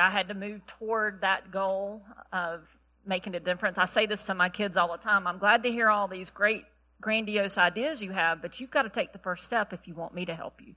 [0.00, 2.62] I had to move toward that goal of
[3.06, 3.78] making a difference.
[3.78, 5.26] I say this to my kids all the time.
[5.26, 6.64] I'm glad to hear all these great
[7.00, 10.14] grandiose ideas you have, but you've got to take the first step if you want
[10.14, 10.74] me to help you.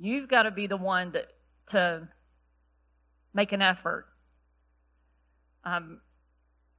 [0.00, 1.28] You've got to be the one that
[1.70, 2.08] to
[3.32, 4.06] make an effort.
[5.64, 6.00] Um,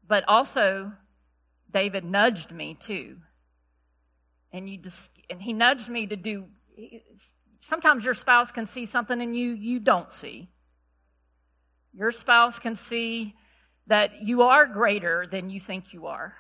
[0.08, 0.92] but also,
[1.72, 3.18] David nudged me too,
[4.52, 6.46] and you just and he nudged me to do.
[7.62, 10.50] Sometimes your spouse can see something in you you don't see.
[11.98, 13.36] Your spouse can see
[13.88, 16.36] that you are greater than you think you are.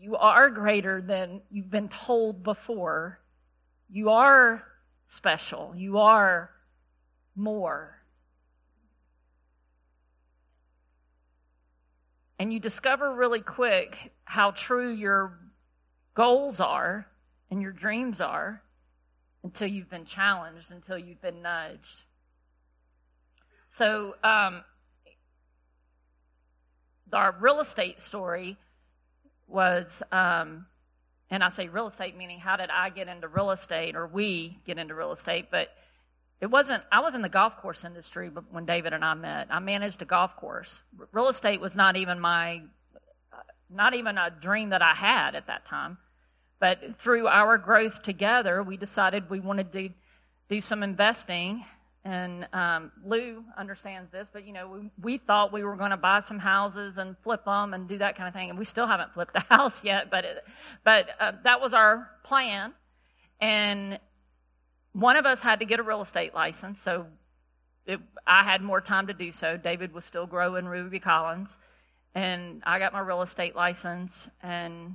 [0.00, 3.20] You are greater than you've been told before.
[3.88, 4.64] You are
[5.06, 5.74] special.
[5.76, 6.50] You are
[7.36, 7.96] more.
[12.38, 15.38] And you discover really quick how true your
[16.14, 17.06] goals are
[17.50, 18.62] and your dreams are
[19.44, 22.02] until you've been challenged, until you've been nudged.
[23.70, 24.64] So, um,
[27.12, 28.56] our real estate story
[29.46, 30.66] was, um,
[31.30, 34.58] and I say real estate meaning how did I get into real estate or we
[34.66, 35.68] get into real estate, but
[36.40, 39.48] it wasn't, I was in the golf course industry when David and I met.
[39.50, 40.80] I managed a golf course.
[41.12, 42.62] Real estate was not even my,
[43.68, 45.98] not even a dream that I had at that time.
[46.58, 49.90] But through our growth together, we decided we wanted to
[50.48, 51.64] do some investing
[52.04, 55.98] and um, Lou understands this, but you know, we, we thought we were going to
[55.98, 58.86] buy some houses and flip them and do that kind of thing, and we still
[58.86, 60.10] haven't flipped a house yet.
[60.10, 60.44] But it,
[60.82, 62.72] but uh, that was our plan,
[63.40, 63.98] and
[64.92, 67.06] one of us had to get a real estate license, so
[67.86, 69.58] it, I had more time to do so.
[69.58, 71.54] David was still growing Ruby Collins,
[72.14, 74.94] and I got my real estate license and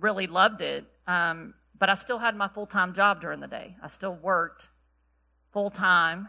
[0.00, 0.86] really loved it.
[1.06, 3.76] Um, but I still had my full time job during the day.
[3.82, 4.68] I still worked
[5.56, 6.28] full time.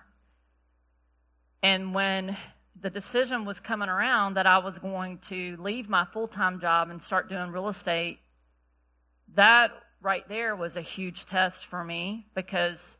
[1.62, 2.38] And when
[2.80, 6.90] the decision was coming around that I was going to leave my full time job
[6.90, 8.20] and start doing real estate,
[9.36, 12.96] that right there was a huge test for me because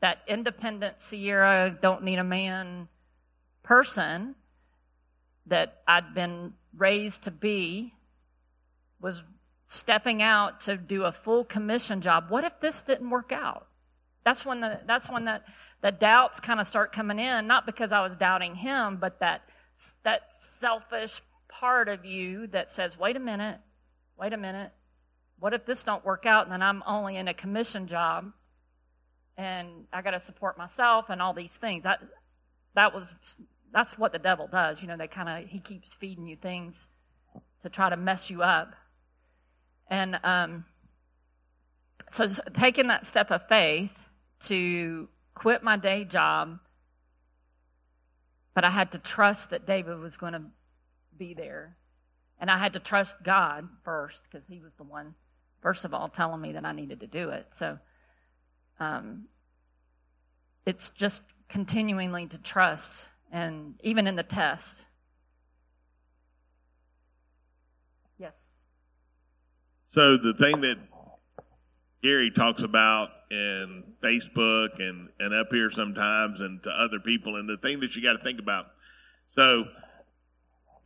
[0.00, 2.88] that independent Sierra, don't need a man
[3.62, 4.34] person
[5.46, 7.94] that I'd been raised to be
[9.00, 9.22] was
[9.68, 12.30] stepping out to do a full commission job.
[12.30, 13.67] What if this didn't work out?
[14.24, 15.40] That's when the that's when the,
[15.82, 19.42] the doubts kind of start coming in, not because I was doubting him, but that
[20.04, 20.22] that
[20.60, 23.58] selfish part of you that says, wait a minute,
[24.18, 24.72] wait a minute,
[25.38, 28.32] what if this don't work out and then I'm only in a commission job
[29.36, 31.84] and I got to support myself and all these things.
[31.84, 32.00] That
[32.74, 33.06] that was
[33.72, 34.82] that's what the devil does.
[34.82, 36.74] You know, they kind of he keeps feeding you things
[37.62, 38.74] to try to mess you up.
[39.88, 40.64] And um,
[42.12, 43.90] so taking that step of faith
[44.40, 46.58] to quit my day job,
[48.54, 50.42] but I had to trust that David was going to
[51.16, 51.76] be there.
[52.40, 55.14] And I had to trust God first because He was the one,
[55.60, 57.46] first of all, telling me that I needed to do it.
[57.52, 57.78] So
[58.80, 59.24] um,
[60.66, 64.84] it's just continually to trust, and even in the test.
[68.18, 68.36] Yes.
[69.88, 70.76] So the thing that
[72.02, 77.36] Gary talks about in Facebook and, and up here sometimes and to other people.
[77.36, 78.66] And the thing that you got to think about
[79.28, 79.64] so,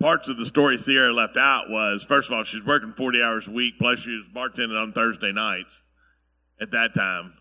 [0.01, 3.49] parts of the story Sierra left out was first of all, she's working 40 hours
[3.49, 5.83] a week, plus she was bartending on Thursday nights
[6.61, 7.35] at that time.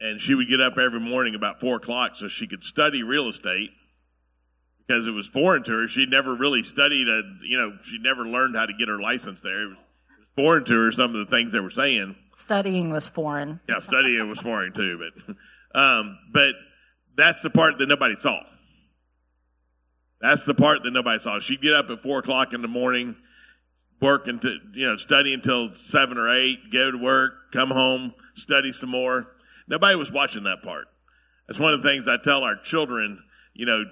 [0.00, 3.28] And she would get up every morning about 4 o'clock so she could study real
[3.28, 3.70] estate
[4.84, 5.88] because it was foreign to her.
[5.88, 9.42] She'd never really studied, a, you know, she'd never learned how to get her license
[9.42, 9.62] there.
[9.62, 9.78] It was
[10.34, 12.16] foreign to her, some of the things they were saying.
[12.42, 13.60] Studying was foreign.
[13.68, 16.54] Yeah, studying was foreign too, but um, but
[17.16, 18.40] that's the part that nobody saw.
[20.20, 21.38] That's the part that nobody saw.
[21.38, 23.14] She'd get up at four o'clock in the morning,
[24.00, 28.72] work until you know, study until seven or eight, go to work, come home, study
[28.72, 29.28] some more.
[29.68, 30.86] Nobody was watching that part.
[31.46, 33.22] That's one of the things I tell our children.
[33.54, 33.84] You know,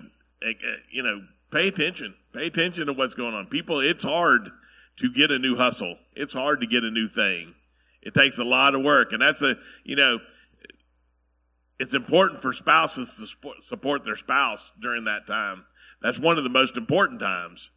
[0.42, 1.20] eh, eh, you know,
[1.52, 2.16] pay attention.
[2.34, 3.46] Pay attention to what's going on.
[3.46, 4.50] People, it's hard
[4.98, 5.98] to get a new hustle.
[6.16, 7.54] It's hard to get a new thing.
[8.02, 9.12] It takes a lot of work.
[9.12, 10.18] And that's a, you know,
[11.78, 15.64] it's important for spouses to support their spouse during that time.
[16.02, 17.70] That's one of the most important times.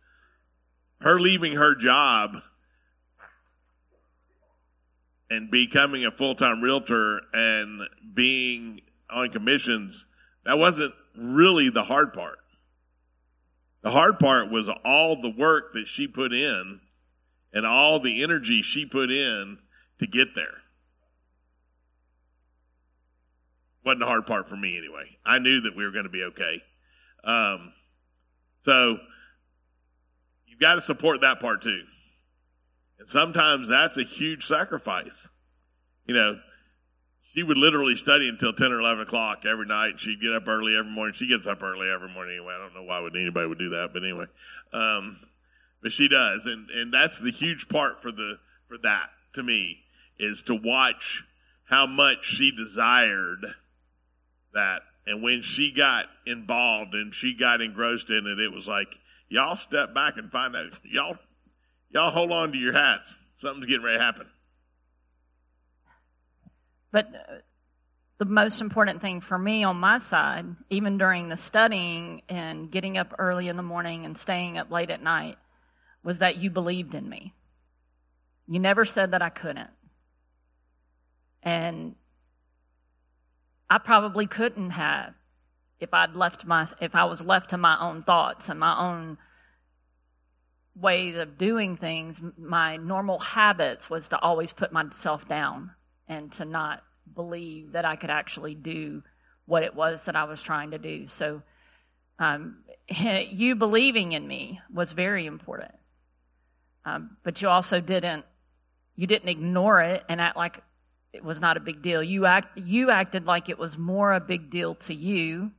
[1.02, 2.38] Her leaving her job
[5.30, 7.82] and becoming a full time realtor and
[8.14, 10.06] being on commissions,
[10.46, 12.40] that wasn't really the hard part.
[13.84, 16.80] The hard part was all the work that she put in
[17.54, 19.60] and all the energy she put in
[20.04, 20.62] to get there.
[23.86, 25.18] Wasn't the hard part for me anyway.
[25.26, 26.62] I knew that we were going to be okay.
[27.24, 27.74] Um,
[28.62, 28.97] so
[30.45, 31.82] you've got to support that part too.
[32.99, 35.30] And sometimes that's a huge sacrifice.
[36.06, 36.39] You know,
[37.34, 39.91] she would literally study until 10 or 11 o'clock every night.
[39.91, 41.14] And she'd get up early every morning.
[41.14, 42.54] She gets up early every morning anyway.
[42.56, 44.26] I don't know why would anybody would do that, but anyway.
[44.72, 45.18] Um,
[45.82, 46.45] but she does.
[46.45, 48.36] And, and that's the huge part for the,
[48.68, 49.84] for that to me
[50.20, 51.24] is to watch
[51.66, 53.55] how much she desired
[54.53, 54.82] that.
[55.05, 58.88] And when she got involved and she got engrossed in it, it was like,
[59.28, 60.78] y'all step back and find out.
[60.84, 61.18] Y'all,
[61.89, 63.18] y'all hold on to your hats.
[63.36, 64.28] Something's getting ready to happen.
[66.91, 67.34] But uh,
[68.20, 72.97] the most important thing for me on my side, even during the studying and getting
[72.97, 75.38] up early in the morning and staying up late at night,
[76.03, 77.34] was that you believed in me.
[78.47, 79.70] You never said that I couldn't.
[81.44, 81.96] And
[83.70, 85.14] I probably couldn't have
[85.84, 89.18] if I'd left my if I was left to my own thoughts and my own
[90.76, 95.72] ways of doing things, my normal habits was to always put myself down
[96.08, 96.84] and to not
[97.14, 99.04] believe that I could actually do
[99.46, 101.08] what it was that I was trying to do.
[101.10, 101.41] So,
[102.18, 105.74] um, you believing in me was very important.
[106.86, 108.26] Um, but you also didn't
[108.96, 110.62] you didn't ignore it and act like
[111.14, 112.01] it was not a big deal.
[112.01, 115.51] You act you acted like it was more a big deal to you,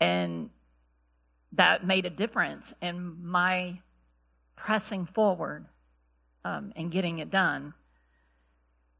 [0.00, 0.50] and
[1.52, 3.78] that made a difference in my
[4.56, 5.66] pressing forward
[6.44, 7.72] um, and getting it done.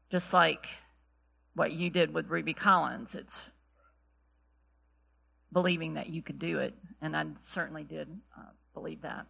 [0.09, 0.67] Just like
[1.53, 3.49] what you did with Ruby Collins, it's
[5.51, 9.25] believing that you could do it, and I certainly did uh, believe that.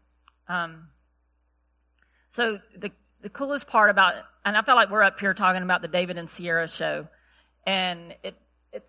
[0.47, 0.89] Um,
[2.34, 2.91] so the
[3.26, 4.13] the coolest part about,
[4.45, 7.07] and I feel like we're up here talking about the David and Sierra show,
[7.65, 8.36] and it,
[8.71, 8.86] it's,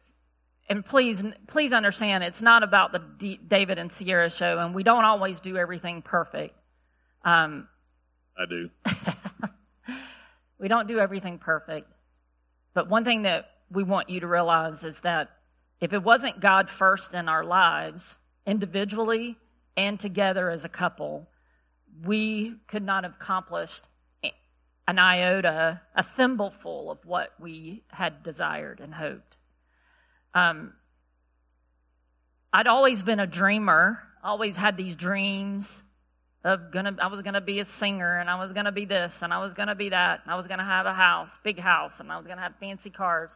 [0.69, 4.83] and please, please understand, it's not about the D, David and Sierra show, and we
[4.83, 6.55] don't always do everything perfect.
[7.25, 7.67] Um,
[8.39, 8.69] I do.
[10.61, 11.91] we don't do everything perfect,
[12.75, 15.31] but one thing that we want you to realize is that
[15.81, 19.39] if it wasn't God first in our lives, individually
[19.79, 21.27] and together as a couple,
[22.05, 23.89] we could not have accomplished
[24.89, 29.37] an iota, a thimbleful of what we had desired and hoped.
[30.35, 30.75] Um,
[32.53, 35.83] I'd always been a dreamer, always had these dreams
[36.45, 39.33] of gonna I was gonna be a singer and I was gonna be this and
[39.33, 42.11] I was gonna be that and I was gonna have a house, big house, and
[42.13, 43.31] I was gonna have fancy cars.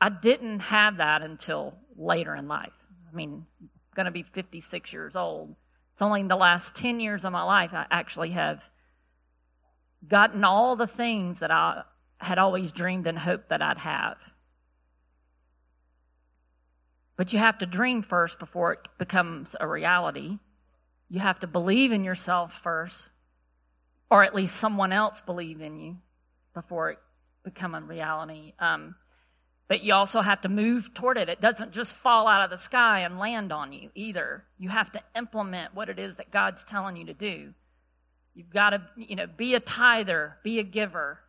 [0.00, 2.72] I didn't have that until later in life.
[3.10, 5.56] I mean, I'm gonna be 56 years old.
[5.92, 8.62] It's only in the last 10 years of my life I actually have
[10.08, 11.82] gotten all the things that I
[12.18, 14.16] had always dreamed and hoped that I'd have.
[17.16, 20.38] But you have to dream first before it becomes a reality.
[21.08, 23.08] You have to believe in yourself first,
[24.10, 25.96] or at least someone else believe in you
[26.54, 26.98] before it
[27.44, 28.54] become a reality.
[28.58, 28.96] Um,
[29.68, 31.28] but you also have to move toward it.
[31.28, 34.44] It doesn't just fall out of the sky and land on you either.
[34.58, 37.54] You have to implement what it is that God's telling you to do.
[38.34, 41.20] You've got to, you know, be a tither, be a giver.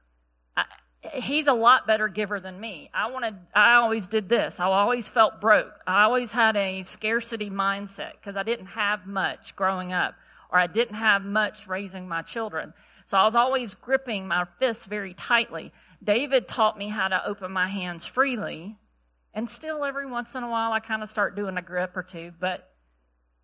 [0.58, 0.66] I,
[1.14, 2.89] he's a lot better giver than me.
[2.93, 4.60] I wanted, I always did this.
[4.60, 5.74] I always felt broke.
[5.86, 10.16] I always had a scarcity mindset because I didn't have much growing up,
[10.51, 12.74] or I didn't have much raising my children.
[13.06, 15.72] So I was always gripping my fists very tightly.
[16.03, 18.78] David taught me how to open my hands freely,
[19.34, 22.03] and still every once in a while I kind of start doing a grip or
[22.03, 22.72] two, but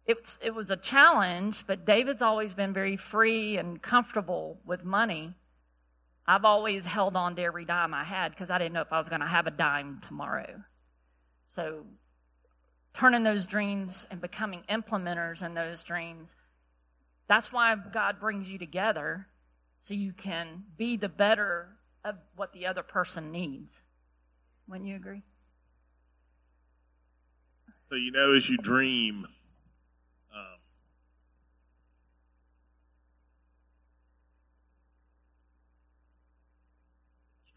[0.05, 5.33] it, it was a challenge, but David's always been very free and comfortable with money.
[6.27, 8.99] I've always held on to every dime I had because I didn't know if I
[8.99, 10.63] was going to have a dime tomorrow.
[11.55, 11.85] So,
[12.93, 16.29] turning those dreams and becoming implementers in those dreams,
[17.27, 19.27] that's why God brings you together
[19.87, 21.69] so you can be the better
[22.03, 23.71] of what the other person needs.
[24.67, 25.23] Wouldn't you agree?
[27.89, 29.27] So, you know, as you dream,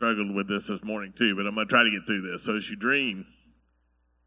[0.04, 2.44] struggled with this this morning too, but I'm going to try to get through this.
[2.44, 3.24] So as you dream,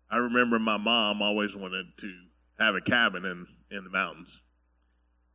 [0.10, 2.14] I remember my mom always wanted to
[2.58, 4.42] have a cabin in, in the mountains.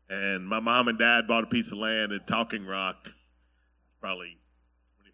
[0.09, 3.11] And my mom and dad bought a piece of land at Talking Rock,
[4.01, 4.39] probably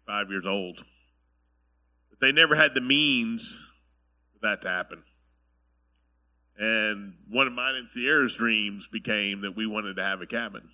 [0.07, 0.83] 25 years old.
[2.09, 3.67] But they never had the means
[4.33, 5.03] for that to happen.
[6.57, 10.69] And one of mine and Sierra's dreams became that we wanted to have a cabin.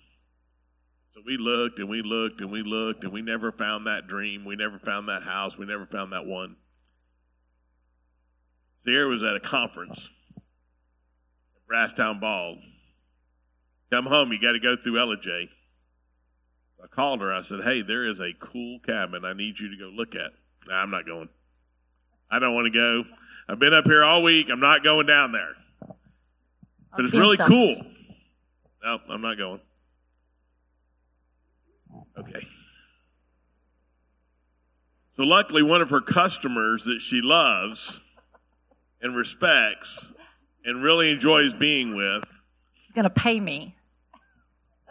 [1.16, 4.44] So we looked and we looked and we looked and we never found that dream.
[4.44, 5.56] We never found that house.
[5.56, 6.56] We never found that one.
[8.84, 12.58] Sierra was at a conference at Brasstown Bald
[13.90, 15.48] Come home, you got to go through Ellijay.
[16.84, 17.32] I called her.
[17.32, 19.24] I said, "Hey, there is a cool cabin.
[19.24, 20.32] I need you to go look at."
[20.68, 21.30] Nah, I'm not going.
[22.30, 23.04] I don't want to go.
[23.48, 24.48] I've been up here all week.
[24.50, 25.54] I'm not going down there.
[26.94, 27.80] But it's really cool.
[28.84, 29.60] No, I'm not going.
[32.18, 32.46] Okay.
[35.16, 38.00] So luckily, one of her customers that she loves
[39.00, 40.12] and respects
[40.64, 42.24] and really enjoys being with
[42.86, 43.76] is going to pay me.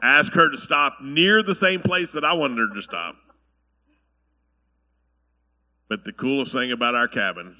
[0.02, 3.16] Ask her to stop near the same place that I wanted her to stop.
[5.88, 7.56] But the coolest thing about our cabin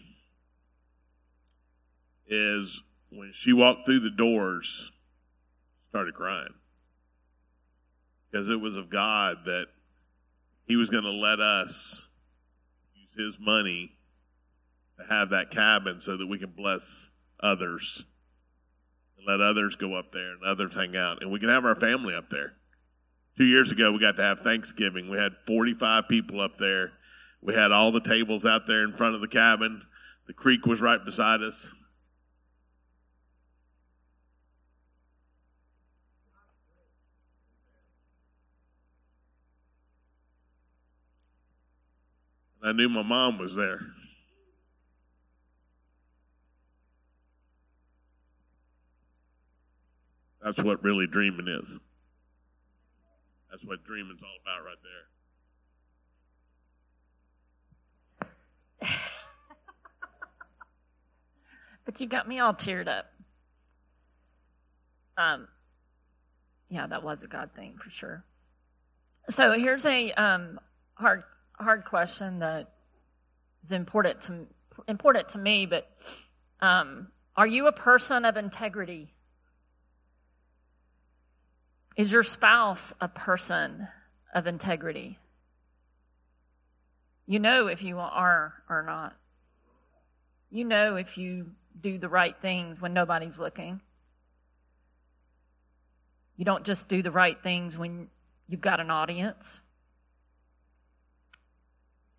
[2.28, 4.92] is when she walked through the doors,
[5.90, 6.54] started crying.
[8.36, 9.68] Because it was of God that
[10.68, 12.10] He was going to let us
[12.94, 13.94] use his money
[15.00, 18.04] to have that cabin so that we can bless others
[19.18, 21.22] and let others go up there and others hang out.
[21.22, 22.56] And we can have our family up there.
[23.38, 25.10] Two years ago, we got to have Thanksgiving.
[25.10, 26.92] We had 45 people up there.
[27.42, 29.84] We had all the tables out there in front of the cabin.
[30.28, 31.74] The creek was right beside us.
[42.66, 43.80] I knew my mom was there.
[50.44, 51.78] That's what really dreaming is.
[53.52, 54.78] That's what dreaming's all about right
[58.82, 58.90] there.
[61.86, 63.06] but you got me all teared up.
[65.18, 65.48] Um,
[66.70, 68.24] yeah, that was a God thing for sure.
[69.30, 70.60] So here's a um,
[70.96, 71.24] hard
[71.64, 72.72] hard question that
[73.66, 74.48] is important to
[74.88, 75.90] important to me, but
[76.62, 79.14] um, are you a person of integrity?
[81.96, 83.88] Is your spouse a person
[84.34, 85.18] of integrity?
[87.26, 89.16] You know if you are or not.
[90.52, 91.52] You know if you
[91.82, 93.82] do the right things when nobody's looking.
[96.38, 98.08] You don't just do the right things when
[98.48, 99.60] you've got an audience.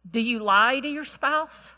[0.08, 1.70] Do you lie to your spouse?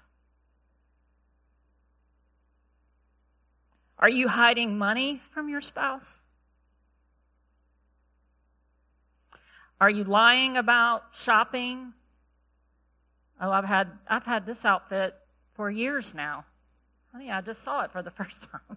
[3.98, 6.18] Are you hiding money from your spouse?
[9.80, 11.92] Are you lying about shopping?
[13.40, 15.14] Oh, I've had I've had this outfit
[15.54, 16.44] for years now.
[17.12, 18.76] Honey, I just saw it for the first time.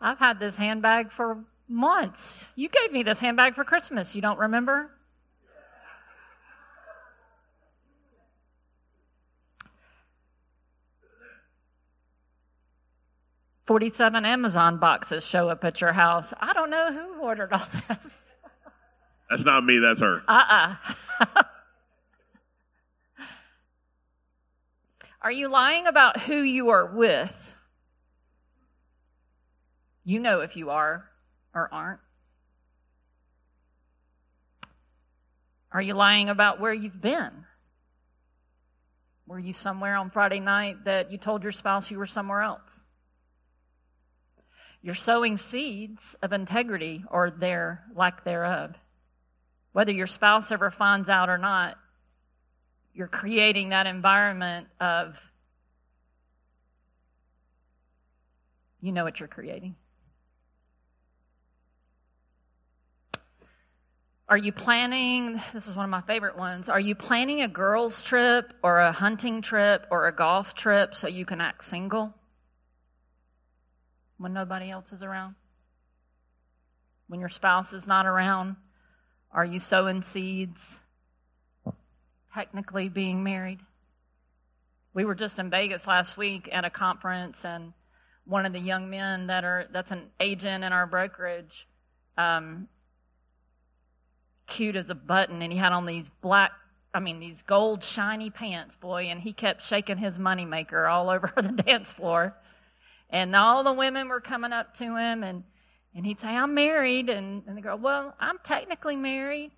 [0.00, 2.44] I've had this handbag for months.
[2.56, 4.14] You gave me this handbag for Christmas.
[4.14, 4.90] You don't remember?
[13.66, 16.32] 47 Amazon boxes show up at your house.
[16.40, 17.98] I don't know who ordered all this.
[19.30, 20.22] That's not me, that's her.
[20.28, 20.76] Uh uh-uh.
[21.20, 21.42] uh
[25.22, 27.32] are you lying about who you are with?
[30.04, 31.04] You know if you are
[31.54, 32.00] or aren't.
[35.70, 37.30] Are you lying about where you've been?
[39.26, 42.81] Were you somewhere on Friday night that you told your spouse you were somewhere else?
[44.82, 48.74] You're sowing seeds of integrity or their lack thereof.
[49.72, 51.78] Whether your spouse ever finds out or not,
[52.92, 55.14] you're creating that environment of,
[58.80, 59.76] you know what you're creating.
[64.28, 65.40] Are you planning?
[65.54, 66.68] This is one of my favorite ones.
[66.68, 71.06] Are you planning a girls' trip or a hunting trip or a golf trip so
[71.06, 72.14] you can act single?
[74.22, 75.34] When nobody else is around?
[77.08, 78.56] When your spouse is not around?
[79.32, 80.78] Are you sowing seeds?
[82.32, 83.58] Technically being married?
[84.94, 87.72] We were just in Vegas last week at a conference, and
[88.24, 91.66] one of the young men that are that's an agent in our brokerage,
[92.16, 92.68] um,
[94.46, 96.52] cute as a button, and he had on these black
[96.94, 101.32] I mean, these gold shiny pants, boy, and he kept shaking his moneymaker all over
[101.36, 102.36] the dance floor.
[103.12, 105.44] And all the women were coming up to him, and,
[105.94, 107.10] and he'd say, I'm married.
[107.10, 109.52] And, and the girl, Well, I'm technically married.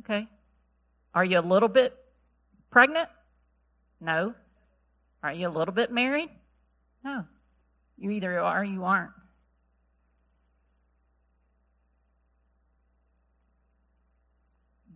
[0.00, 0.28] Okay.
[1.14, 1.96] Are you a little bit
[2.70, 3.08] pregnant?
[4.00, 4.34] No.
[5.22, 6.28] Are you a little bit married?
[7.04, 7.24] No.
[7.96, 9.10] You either are or you aren't.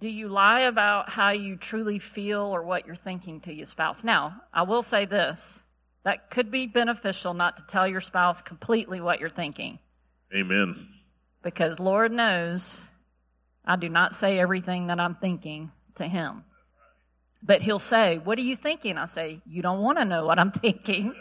[0.01, 4.03] Do you lie about how you truly feel or what you're thinking to your spouse?
[4.05, 5.61] Now, I will say this
[6.05, 9.79] that could be beneficial not to tell your spouse completely what you're thinking.
[10.35, 10.89] Amen.
[11.43, 12.77] Because Lord knows
[13.65, 16.45] I do not say everything that I'm thinking to Him.
[17.43, 18.99] But He'll say, What are you thinking?
[18.99, 21.15] I say, You don't want to know what I'm thinking.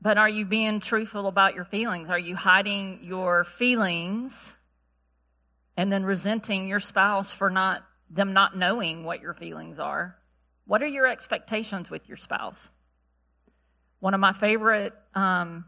[0.00, 2.08] But are you being truthful about your feelings?
[2.08, 4.32] Are you hiding your feelings
[5.76, 10.16] and then resenting your spouse for not them not knowing what your feelings are?
[10.68, 12.68] What are your expectations with your spouse?
[14.00, 15.64] One of my favorite um,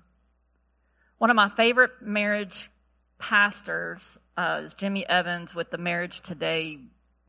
[1.17, 2.71] one of my favorite marriage
[3.19, 4.03] pastors
[4.37, 6.81] uh, is Jimmy Evans with the Marriage Today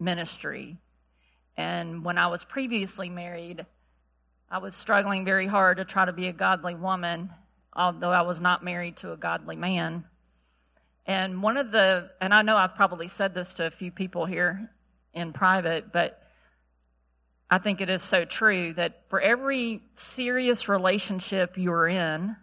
[0.02, 0.80] ministry.
[1.56, 3.66] And when I was previously married,
[4.50, 7.30] I was struggling very hard to try to be a godly woman,
[7.74, 10.04] although I was not married to a godly man.
[11.06, 14.26] And one of the, and I know I've probably said this to a few people
[14.26, 14.70] here
[15.14, 16.21] in private, but
[17.52, 22.36] I think it is so true that for every serious relationship you're in,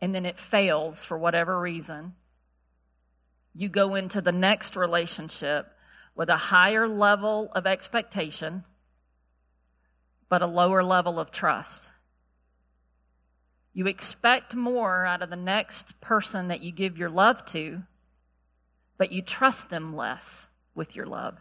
[0.00, 2.14] and then it fails for whatever reason,
[3.54, 5.66] you go into the next relationship
[6.14, 8.64] with a higher level of expectation
[10.28, 11.90] but a lower level of trust.
[13.72, 17.82] You expect more out of the next person that you give your love to,
[18.98, 21.38] but you trust them less with your love.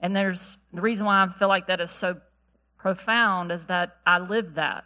[0.00, 2.20] And there's the reason why I feel like that is so
[2.78, 4.84] profound is that I lived that.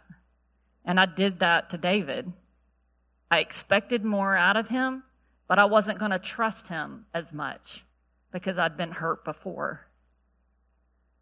[0.85, 2.31] And I did that to David.
[3.29, 5.03] I expected more out of him,
[5.47, 7.83] but I wasn't going to trust him as much
[8.31, 9.85] because I'd been hurt before.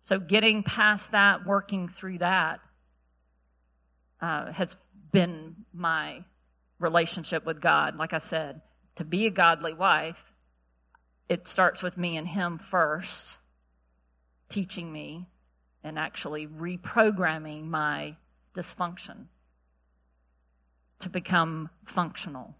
[0.05, 2.61] So getting past that, working through that,
[4.21, 4.75] uh, has
[5.11, 6.23] been my
[6.79, 7.95] relationship with God.
[7.95, 8.61] Like I said,
[8.95, 10.17] to be a godly wife,
[11.27, 13.27] it starts with me and Him first,
[14.49, 15.27] teaching me
[15.83, 18.15] and actually reprogramming my
[18.55, 19.25] dysfunction
[20.99, 22.55] to become functional.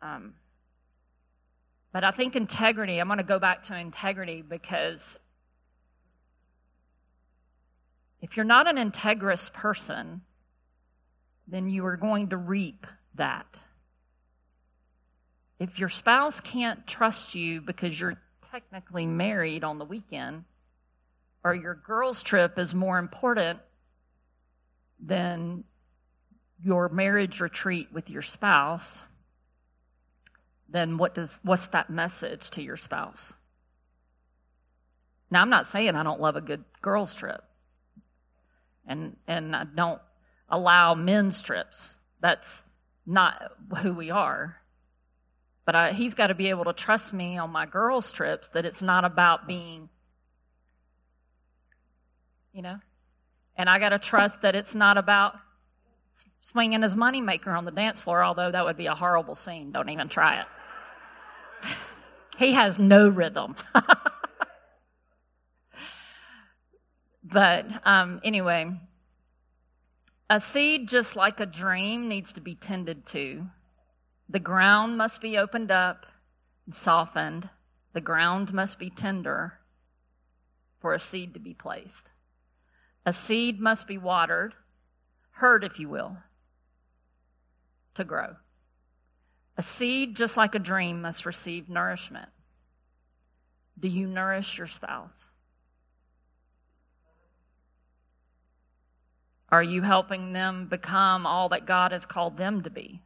[0.00, 0.34] Um,
[1.92, 5.18] but I think integrity, I'm going to go back to integrity because
[8.24, 10.22] If you're not an integrous person,
[11.46, 12.86] then you are going to reap
[13.16, 13.44] that.
[15.58, 18.16] If your spouse can't trust you because you're
[18.54, 20.44] technically married on the weekend,
[21.42, 23.58] or your girls' trip is more important
[25.04, 25.64] than
[26.62, 29.02] your marriage retreat with your spouse,
[30.68, 33.32] then what does what's that message to your spouse?
[35.32, 37.42] Now I'm not saying I don't love a good girls' trip
[38.86, 40.00] and and I don't
[40.48, 41.96] allow men's trips.
[42.20, 42.62] That's
[43.04, 43.50] not
[43.82, 44.58] who we are.
[45.64, 48.64] But I, he's got to be able to trust me on my girls' trips that
[48.64, 49.88] it's not about being,
[52.52, 52.78] you know,
[53.56, 55.34] and I got to trust that it's not about
[56.52, 59.72] swinging his moneymaker on the dance floor, although that would be a horrible scene.
[59.72, 61.68] Don't even try it.
[62.36, 63.56] he has no rhythm.
[67.24, 68.70] But um, anyway,
[70.28, 73.46] a seed, just like a dream, needs to be tended to.
[74.28, 76.06] The ground must be opened up
[76.66, 77.48] and softened.
[77.92, 79.60] The ground must be tender
[80.80, 82.10] for a seed to be placed.
[83.06, 84.54] A seed must be watered,
[85.32, 86.16] hurt, if you will,
[87.94, 88.36] to grow.
[89.56, 92.28] A seed, just like a dream, must receive nourishment.
[93.78, 95.28] Do you nourish your spouse?
[99.50, 103.03] Are you helping them become all that God has called them to be?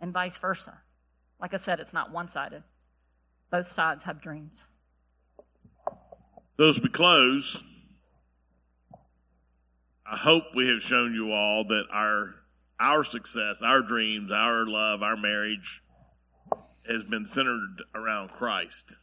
[0.00, 0.78] And vice versa.
[1.40, 2.62] Like I said, it's not one sided,
[3.50, 4.64] both sides have dreams.
[6.56, 7.62] Those we close,
[10.04, 12.34] I hope we have shown you all that our
[12.80, 15.82] our success, our dreams, our love, our marriage
[16.88, 18.96] has been centered around Christ.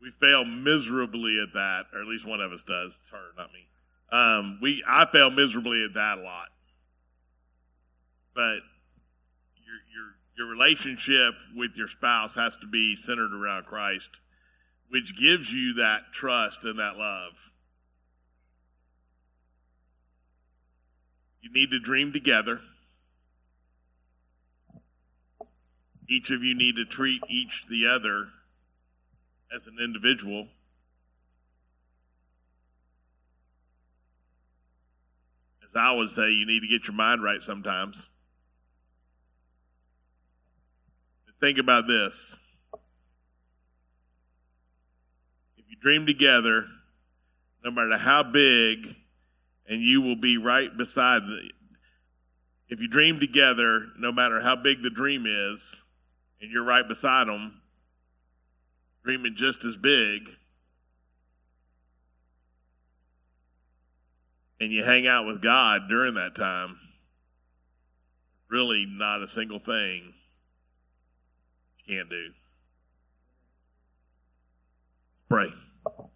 [0.00, 2.98] We fail miserably at that, or at least one of us does.
[3.00, 3.68] It's her, not me.
[4.10, 6.48] Um, we I fail miserably at that a lot.
[8.34, 8.58] But
[10.36, 14.20] your relationship with your spouse has to be centered around Christ,
[14.88, 17.50] which gives you that trust and that love.
[21.40, 22.60] You need to dream together.
[26.08, 28.28] Each of you need to treat each the other
[29.54, 30.48] as an individual.
[35.72, 38.08] as I would say, you need to get your mind right sometimes.
[41.42, 42.38] Think about this.
[45.56, 46.66] If you dream together,
[47.64, 48.94] no matter how big
[49.66, 51.50] and you will be right beside the.
[52.68, 55.82] If you dream together, no matter how big the dream is,
[56.40, 57.60] and you're right beside them,
[59.02, 60.28] dreaming just as big,
[64.60, 66.78] and you hang out with God during that time,
[68.48, 70.14] really not a single thing
[71.92, 72.28] can't do.
[75.28, 75.48] Pray.